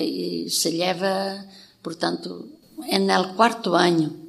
e 0.00 0.48
se 0.48 0.70
leva, 0.70 1.44
portanto, 1.82 2.48
en 2.88 3.10
el 3.10 3.34
quarto 3.36 3.74
ano 3.74 4.22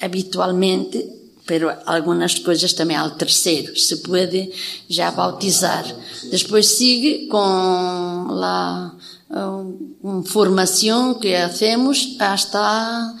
habitualmente, 0.00 1.04
pero 1.46 1.70
algumas 1.86 2.38
coisas 2.38 2.72
também 2.72 2.96
ao 2.96 3.12
terceiro, 3.12 3.76
se 3.76 3.98
pode 3.98 4.50
já 4.88 5.10
bautizar. 5.10 5.84
Depois 6.30 6.66
sigue 6.66 7.26
com 7.26 7.38
a 7.38 8.92
um, 9.30 10.22
formação 10.24 11.14
que 11.14 11.34
hacemos 11.34 12.16
hasta 12.18 13.14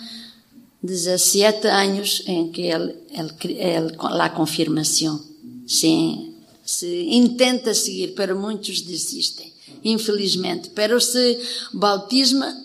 17 0.82 1.66
anos 1.66 2.22
em 2.26 2.50
que 2.50 2.62
ele, 2.62 2.94
ele, 3.10 3.32
ele, 3.58 3.96
a 3.98 4.28
confirmação. 4.30 5.20
Sim, 5.66 6.33
se 6.64 6.88
intenta 6.88 7.74
seguir, 7.74 8.14
pero 8.14 8.36
muitos 8.36 8.86
desistem, 8.86 9.50
infelizmente. 9.82 10.70
Pero 10.74 11.00
se 11.00 11.38
bautisma 11.72 12.64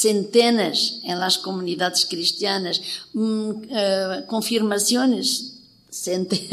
centenas 0.00 1.00
en 1.04 1.18
las 1.18 1.38
comunidades 1.38 2.06
cristianas, 2.06 2.80
uh, 3.14 3.54
confirmaciones, 4.26 5.52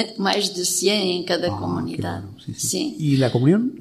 más 0.18 0.56
de 0.56 0.66
100 0.66 1.02
en 1.02 1.24
cada 1.24 1.48
ah, 1.48 1.60
comunidad. 1.60 2.22
Bueno, 2.22 2.38
sí, 2.46 2.54
sí. 2.54 2.68
Sí. 2.68 2.96
¿Y 3.00 3.18
la 3.18 3.32
comunión, 3.32 3.76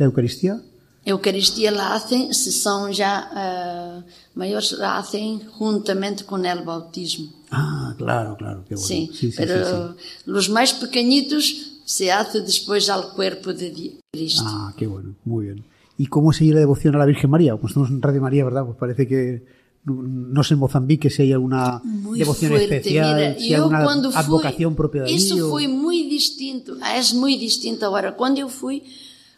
la 1.72 1.94
hacen, 1.94 2.32
si 2.32 2.52
son 2.52 2.92
ya 2.92 4.04
uh, 4.04 4.38
mayores, 4.38 4.72
la 4.72 4.98
hacen 4.98 5.40
juntamente 5.50 6.24
con 6.24 6.46
el 6.46 6.62
bautismo. 6.62 7.28
Ah, 7.50 7.94
claro, 7.98 8.36
claro, 8.36 8.64
qué 8.68 8.76
bueno. 8.76 8.86
Sí, 8.86 9.10
sí 9.12 9.32
pero 9.36 9.96
los 10.26 10.48
más 10.48 10.72
pequeñitos 10.74 11.71
se 11.92 12.10
hace 12.10 12.40
después 12.40 12.88
al 12.88 13.10
cuerpo 13.10 13.52
de 13.52 13.98
Cristo. 14.10 14.42
Ah, 14.46 14.72
qué 14.78 14.86
bueno, 14.86 15.14
muy 15.26 15.44
bien. 15.44 15.64
¿Y 15.98 16.06
cómo 16.06 16.32
se 16.32 16.46
la 16.46 16.60
devoción 16.60 16.94
a 16.94 16.98
la 16.98 17.04
Virgen 17.04 17.28
María? 17.28 17.54
Pues 17.56 17.72
estamos 17.72 17.90
en 17.90 18.00
Radio 18.00 18.22
María, 18.22 18.44
¿verdad? 18.44 18.64
Pues 18.64 18.78
parece 18.78 19.06
que 19.06 19.44
no 19.84 20.42
sé 20.42 20.54
en 20.54 20.60
Mozambique 20.60 21.10
si 21.10 21.22
hay 21.22 21.32
alguna 21.32 21.82
muy 21.84 22.18
devoción 22.18 22.52
fuerte, 22.52 22.76
especial, 22.76 23.14
mira, 23.14 23.38
si 23.38 23.48
hay 23.48 23.54
alguna 23.54 23.82
advocación 24.14 24.74
propia 24.74 25.02
de 25.02 25.14
Eso 25.14 25.50
fue 25.50 25.68
muy 25.68 26.08
distinto, 26.08 26.76
es 26.96 27.12
muy 27.12 27.36
distinto 27.36 27.84
ahora. 27.84 28.16
Cuando 28.16 28.40
yo 28.40 28.48
fui, 28.48 28.84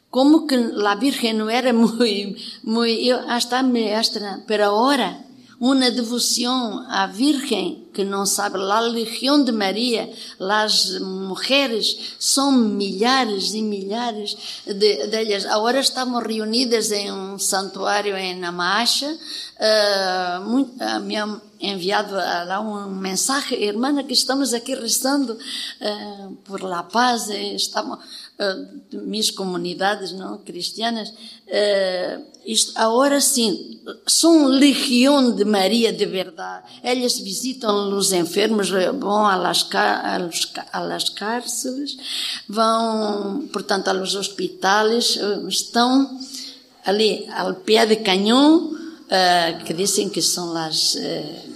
como 0.09 0.47
que 0.47 0.57
la 0.57 0.95
Virgen 0.95 1.39
no 1.39 1.51
era 1.51 1.73
muy, 1.73 2.37
muy, 2.63 3.05
yo 3.05 3.19
hasta 3.29 3.65
me 3.65 3.97
hasta, 3.97 4.45
pero 4.47 4.67
ahora 4.67 5.25
una 5.65 5.91
devoción 5.91 6.85
a 6.91 7.07
Virgen 7.07 7.85
que 7.95 8.05
não 8.05 8.27
sabe, 8.27 8.59
a 8.59 8.81
Legião 8.81 9.43
de 9.43 9.53
Maria, 9.53 10.13
as 10.39 10.99
mulheres, 10.99 12.17
são 12.19 12.51
milhares 12.53 13.55
e 13.55 13.63
milhares 13.63 14.37
de, 14.67 15.07
delas. 15.07 15.47
Agora 15.47 15.79
estamos 15.79 16.23
reunidas 16.23 16.91
em 16.91 17.11
um 17.13 17.39
santuário 17.39 18.17
em 18.17 18.45
Amacha. 18.45 19.17
Uh, 19.55 20.51
muito, 20.51 20.73
uh, 20.83 21.01
me 21.01 21.17
ha 21.17 21.41
enviado 21.61 22.15
lá 22.15 22.61
uma 22.61 22.89
mensagem, 22.89 23.63
irmã, 23.63 24.03
que 24.03 24.13
estamos 24.13 24.53
aqui 24.53 24.75
rezando 24.75 25.33
uh, 25.35 26.37
por 26.45 26.63
la 26.63 26.83
paz, 26.83 27.29
estamos 27.31 28.01
uh, 28.39 29.07
minhas 29.07 29.31
comunidades 29.31 30.13
não 30.13 30.39
cristianas, 30.39 31.09
uh, 31.09 32.35
isto, 32.47 32.73
agora 32.77 33.21
sim, 33.21 33.81
são 34.07 34.47
legião 34.47 35.35
de 35.35 35.45
Maria 35.45 35.93
de 35.93 36.05
verdade. 36.05 36.67
Elas 36.83 37.19
visitam 37.19 37.97
os 37.97 38.13
enfermos, 38.13 38.69
vão 38.69 39.27
às, 39.27 39.67
às 40.73 41.09
cárceles, 41.09 41.97
vão, 42.47 43.49
portanto, 43.53 43.89
aos 43.89 44.15
hospitais, 44.15 45.19
estão 45.49 46.19
ali 46.85 47.27
ao 47.31 47.55
pé 47.55 47.87
de 47.87 47.97
canhão, 47.97 48.73
uh, 49.05 49.65
que 49.65 49.73
dizem 49.73 50.09
que 50.09 50.21
são 50.21 50.55
as 50.57 50.95
uh, 50.95 50.99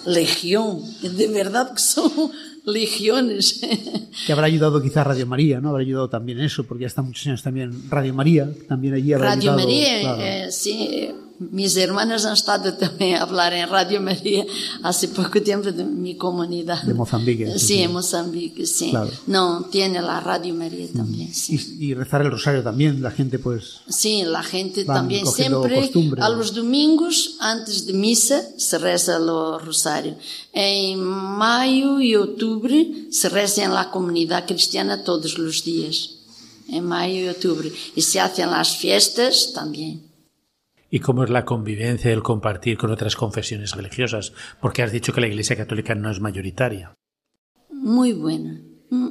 legião, 0.06 0.82
de 1.02 1.26
verdade 1.26 1.74
que 1.74 1.82
são 1.82 2.30
legiones. 2.68 3.60
Que 4.26 4.32
habrá 4.32 4.46
ayudado 4.46 4.82
quizá 4.82 5.04
Radio 5.04 5.26
María, 5.26 5.60
¿no? 5.60 5.68
Habrá 5.70 5.82
ayudado 5.82 6.08
también 6.10 6.40
eso, 6.40 6.64
porque 6.64 6.82
ya 6.82 6.86
está 6.88 7.02
muchos 7.02 7.24
años 7.28 7.42
también 7.42 7.88
Radio 7.88 8.12
María, 8.12 8.50
también 8.66 8.94
allí 8.94 9.12
habrá 9.12 9.28
Radio 9.28 9.52
ayudado. 9.52 9.58
María, 9.68 10.00
claro. 10.00 10.22
eh, 10.22 10.46
sí, 10.50 11.10
Minhas 11.40 11.76
irmãs 11.76 12.24
han 12.24 12.34
estado 12.34 12.72
também 12.72 13.14
a 13.14 13.24
falar 13.24 13.52
em 13.52 13.64
Rádio 13.64 14.02
Maria 14.02 14.44
há 14.82 14.90
pouco 15.14 15.40
tempo 15.40 15.70
de 15.70 15.84
minha 15.84 16.16
comunidade. 16.16 16.84
De 16.84 16.92
Moçambique. 16.92 17.56
Sí, 17.60 17.78
en 17.78 17.92
Moçambique, 17.92 18.66
sí. 18.66 18.90
Claro. 18.90 19.12
No, 19.28 19.62
tiene 19.70 20.00
la 20.00 20.18
Radio 20.18 20.52
María 20.52 20.88
también, 20.92 21.32
sí. 21.32 21.54
Y, 21.78 21.90
y 21.90 21.94
rezar 21.94 22.22
el 22.22 22.32
rosario 22.32 22.64
también, 22.64 23.00
la 23.00 23.12
gente 23.12 23.38
pues... 23.38 23.82
Sí, 23.88 24.24
la 24.24 24.42
gente 24.42 24.84
también 24.84 25.24
cogiendo 25.24 25.62
siempre 25.62 25.82
costumbre. 25.82 26.22
a 26.22 26.28
los 26.28 26.52
domingos 26.52 27.36
antes 27.38 27.86
de 27.86 27.92
misa 27.92 28.42
se 28.56 28.76
reza 28.78 29.18
el 29.18 29.28
rosario. 29.64 30.16
En 30.52 30.98
mayo 30.98 32.00
y 32.00 32.16
octubre 32.16 33.06
se 33.12 33.28
reza 33.28 33.62
en 33.62 33.74
la 33.74 33.92
comunidad 33.92 34.44
cristiana 34.44 35.04
todos 35.04 35.38
los 35.38 35.62
días. 35.62 36.10
En 36.68 36.84
mayo 36.84 37.26
y 37.26 37.28
octubre. 37.28 37.72
Y 37.94 38.02
se 38.02 38.18
hacen 38.18 38.50
las 38.50 38.76
fiestas 38.76 39.52
también. 39.54 40.07
¿Y 40.90 41.00
cómo 41.00 41.22
es 41.24 41.30
la 41.30 41.44
convivencia, 41.44 42.10
el 42.10 42.22
compartir 42.22 42.78
con 42.78 42.90
otras 42.90 43.14
confesiones 43.14 43.72
religiosas? 43.72 44.32
Porque 44.60 44.82
has 44.82 44.92
dicho 44.92 45.12
que 45.12 45.20
la 45.20 45.26
Iglesia 45.26 45.56
Católica 45.56 45.94
no 45.94 46.10
es 46.10 46.20
mayoritaria. 46.20 46.94
Muy 47.70 48.12
buena. 48.12 48.60
Mm, 48.90 49.08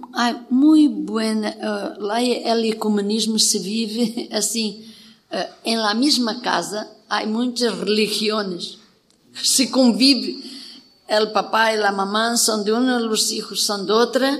muy 0.49 0.87
buena. 0.87 1.53
Uh, 1.57 2.01
lá 2.01 2.21
el 2.21 2.65
ecumenismo 2.65 3.37
se 3.37 3.59
vive 3.59 4.29
assim. 4.31 4.83
Uh, 5.31 5.45
en 5.63 5.81
la 5.81 5.93
misma 5.93 6.41
casa 6.41 6.87
hay 7.09 7.27
muchas 7.27 7.77
religiones. 7.77 8.79
Se 9.33 9.69
convive. 9.69 10.37
El 11.07 11.31
papá 11.31 11.73
y 11.73 11.77
la 11.77 11.91
mamá 11.91 12.35
son 12.37 12.65
de 12.65 12.73
una, 12.73 12.99
los 12.99 13.31
hijos 13.31 13.61
son 13.61 13.85
de 13.85 13.93
otra. 13.93 14.39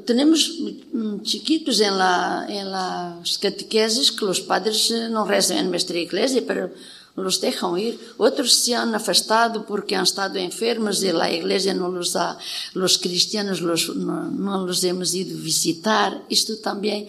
Tenemos 0.00 0.58
mm, 0.92 1.20
chiquitos 1.22 1.80
en, 1.80 1.98
la, 1.98 2.46
en 2.48 2.70
las 2.70 3.36
catequesis 3.36 4.10
que 4.10 4.24
los 4.24 4.40
padres 4.40 4.90
no 5.10 5.26
rezan 5.26 5.58
en 5.58 5.70
nuestra 5.70 5.98
iglesia, 5.98 6.42
pero 6.46 6.70
los 7.16 7.40
dejan 7.40 7.78
ir. 7.78 8.00
Otros 8.16 8.54
se 8.54 8.74
han 8.74 8.94
afastado 8.94 9.66
porque 9.66 9.94
han 9.94 10.04
estado 10.04 10.38
enfermos 10.38 11.02
y 11.02 11.12
la 11.12 11.30
iglesia 11.30 11.74
no 11.74 11.88
los 11.88 12.16
ha, 12.16 12.38
los 12.74 12.98
cristianos 12.98 13.60
los, 13.60 13.94
no, 13.94 14.66
los 14.66 14.82
hemos 14.84 15.12
ido 15.14 15.36
visitar. 15.38 16.22
Esto 16.30 16.56
también 16.56 17.08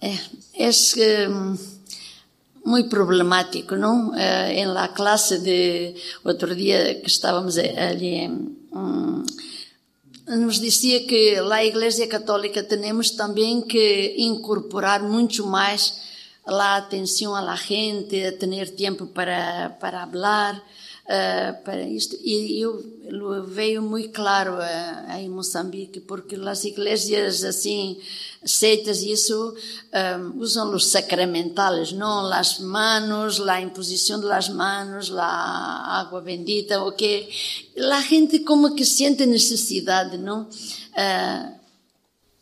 eh, 0.00 0.20
es 0.52 0.96
eh, 0.96 1.28
muy 2.64 2.84
problemático, 2.84 3.76
¿no? 3.76 4.12
Eh, 4.16 4.60
en 4.60 4.72
la 4.72 4.92
clase 4.92 5.40
de 5.40 5.96
otro 6.22 6.54
día 6.54 7.00
que 7.00 7.06
estábamos 7.06 7.58
allí 7.58 8.14
en, 8.14 8.56
mm, 8.70 9.24
nos 10.26 10.58
dizia 10.58 11.06
que 11.06 11.40
lá 11.40 11.56
a 11.56 11.64
Igreja 11.64 12.06
Católica 12.06 12.62
temos 12.62 13.10
também 13.10 13.60
que 13.60 14.14
incorporar 14.18 15.02
muito 15.02 15.46
mais 15.46 16.02
a 16.46 16.76
atenção 16.76 17.34
à 17.34 17.54
gente, 17.56 18.24
a 18.24 18.32
ter 18.32 18.70
tempo 18.70 19.06
para, 19.06 19.70
para 19.80 20.06
falar, 20.06 20.62
uh, 21.04 21.62
para 21.62 21.82
isto. 21.82 22.16
E 22.22 22.60
eu 22.60 22.94
veio 23.46 23.82
muito 23.82 24.10
claro 24.10 24.54
uh, 24.54 25.12
em 25.18 25.28
Moçambique, 25.28 26.00
porque 26.00 26.36
as 26.36 26.64
igrejas 26.64 27.44
assim, 27.44 27.98
seitas 28.44 29.02
isso, 29.02 29.54
um, 29.92 30.40
usam 30.40 30.74
os 30.74 30.88
sacramentales, 30.88 31.92
não 31.92 32.32
as 32.32 32.58
manos, 32.58 33.40
a 33.40 33.60
imposição 33.60 34.20
das 34.20 34.48
manos, 34.48 35.10
a 35.16 36.00
água 36.00 36.20
bendita, 36.20 36.82
o 36.82 36.92
que 36.92 37.28
a 37.78 38.00
gente 38.02 38.40
como 38.40 38.74
que 38.74 38.84
sente 38.84 39.26
necessidade, 39.26 40.16
não? 40.16 40.42
Uh, 40.42 41.63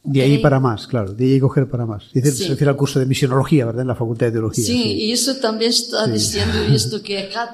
De 0.05 0.21
ahí 0.21 0.39
para 0.39 0.59
más, 0.59 0.89
claro, 0.89 1.13
de 1.13 1.25
ahí 1.25 1.39
coger 1.41 1.69
para 1.69 1.87
más. 1.87 2.11
Dice, 2.13 2.33
Sí. 2.33 2.43
Se 2.45 2.49
refiere 2.51 2.71
al 2.71 2.77
curso 2.77 2.99
de 2.99 3.07
misionología, 3.07 3.67
¿verdad? 3.67 3.83
En 3.83 3.89
la 3.89 3.95
Facultad 3.95 4.27
de 4.27 4.33
Teología. 4.33 4.65
Sim, 4.65 4.83
e 4.99 5.13
isso 5.13 5.39
também 5.41 5.69
está 5.69 6.07
dizendo 6.09 6.59
isto 6.75 7.01
que 7.03 7.19
acá 7.19 7.53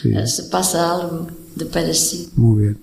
Sí. 0.00 0.12
eh, 0.16 0.26
se 0.36 0.44
passa 0.44 0.90
algo 0.92 1.26
de 1.54 1.66
parecido. 1.66 2.30
Muy 2.36 2.62
bien. 2.62 2.78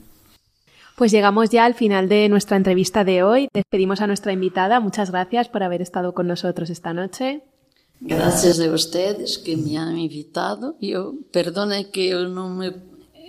Pues 0.95 1.11
llegamos 1.11 1.49
ya 1.49 1.65
al 1.65 1.73
final 1.75 2.09
de 2.09 2.27
nuestra 2.29 2.57
entrevista 2.57 3.03
de 3.03 3.23
hoy. 3.23 3.47
Despedimos 3.53 4.01
a 4.01 4.07
nuestra 4.07 4.33
invitada. 4.33 4.79
Muchas 4.81 5.09
gracias 5.11 5.47
por 5.47 5.63
haber 5.63 5.81
estado 5.81 6.13
con 6.13 6.27
nosotros 6.27 6.69
esta 6.69 6.93
noche. 6.93 7.41
Graças 8.01 8.59
a 8.59 8.71
ustedes 8.71 9.37
que 9.39 9.57
me 9.57 9.77
han 9.77 9.97
invitado. 9.97 10.75
Eu, 10.81 11.15
perdone 11.31 11.89
que 11.89 12.09
eu 12.09 12.29
não 12.29 12.49
me 12.49 12.71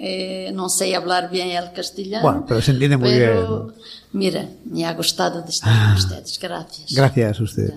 eh, 0.03 0.51
não 0.55 0.71
sei 0.71 0.95
falar 0.95 1.29
bem 1.29 1.55
el 1.55 1.73
castelhano. 1.73 2.23
Bueno, 2.23 2.47
pero 2.49 2.63
se 2.63 2.71
entiende 2.71 2.97
muy 2.97 3.11
pero, 3.11 3.75
Mira, 4.13 4.49
me 4.65 4.87
ha 4.87 4.95
gustado 4.95 5.43
de 5.43 5.51
estar 5.51 5.71
con 5.71 5.93
ustedes. 5.93 6.39
Gracias. 6.41 6.95
Gracias 6.95 7.39
a 7.39 7.43
usted. 7.43 7.75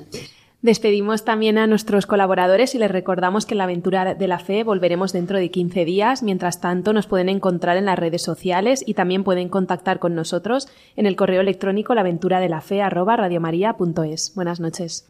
Despedimos 0.62 1.26
también 1.26 1.58
a 1.58 1.68
nuestros 1.68 2.06
colaboradores 2.06 2.74
y 2.74 2.78
les 2.78 2.90
recordamos 2.90 3.46
que 3.46 3.56
en 3.56 3.58
la 3.58 3.66
aventura 3.66 4.16
de 4.16 4.28
la 4.30 4.40
fe 4.40 4.64
volveremos 4.64 5.12
dentro 5.12 5.38
de 5.38 5.52
15 5.52 5.84
días. 5.84 6.24
Mientras 6.24 6.62
tanto, 6.62 6.94
nos 6.94 7.08
pueden 7.08 7.28
encontrar 7.28 7.76
en 7.76 7.84
las 7.84 8.00
redes 8.00 8.22
sociales 8.22 8.86
y 8.88 8.94
también 8.94 9.26
pueden 9.26 9.50
contactar 9.50 10.00
con 10.00 10.16
nosotros 10.16 10.70
en 10.96 11.06
el 11.06 11.18
correo 11.18 11.42
electrónico 11.42 11.94
laventuradelafe@radiomaria.es. 11.94 14.34
Buenas 14.34 14.62
noches. 14.62 15.10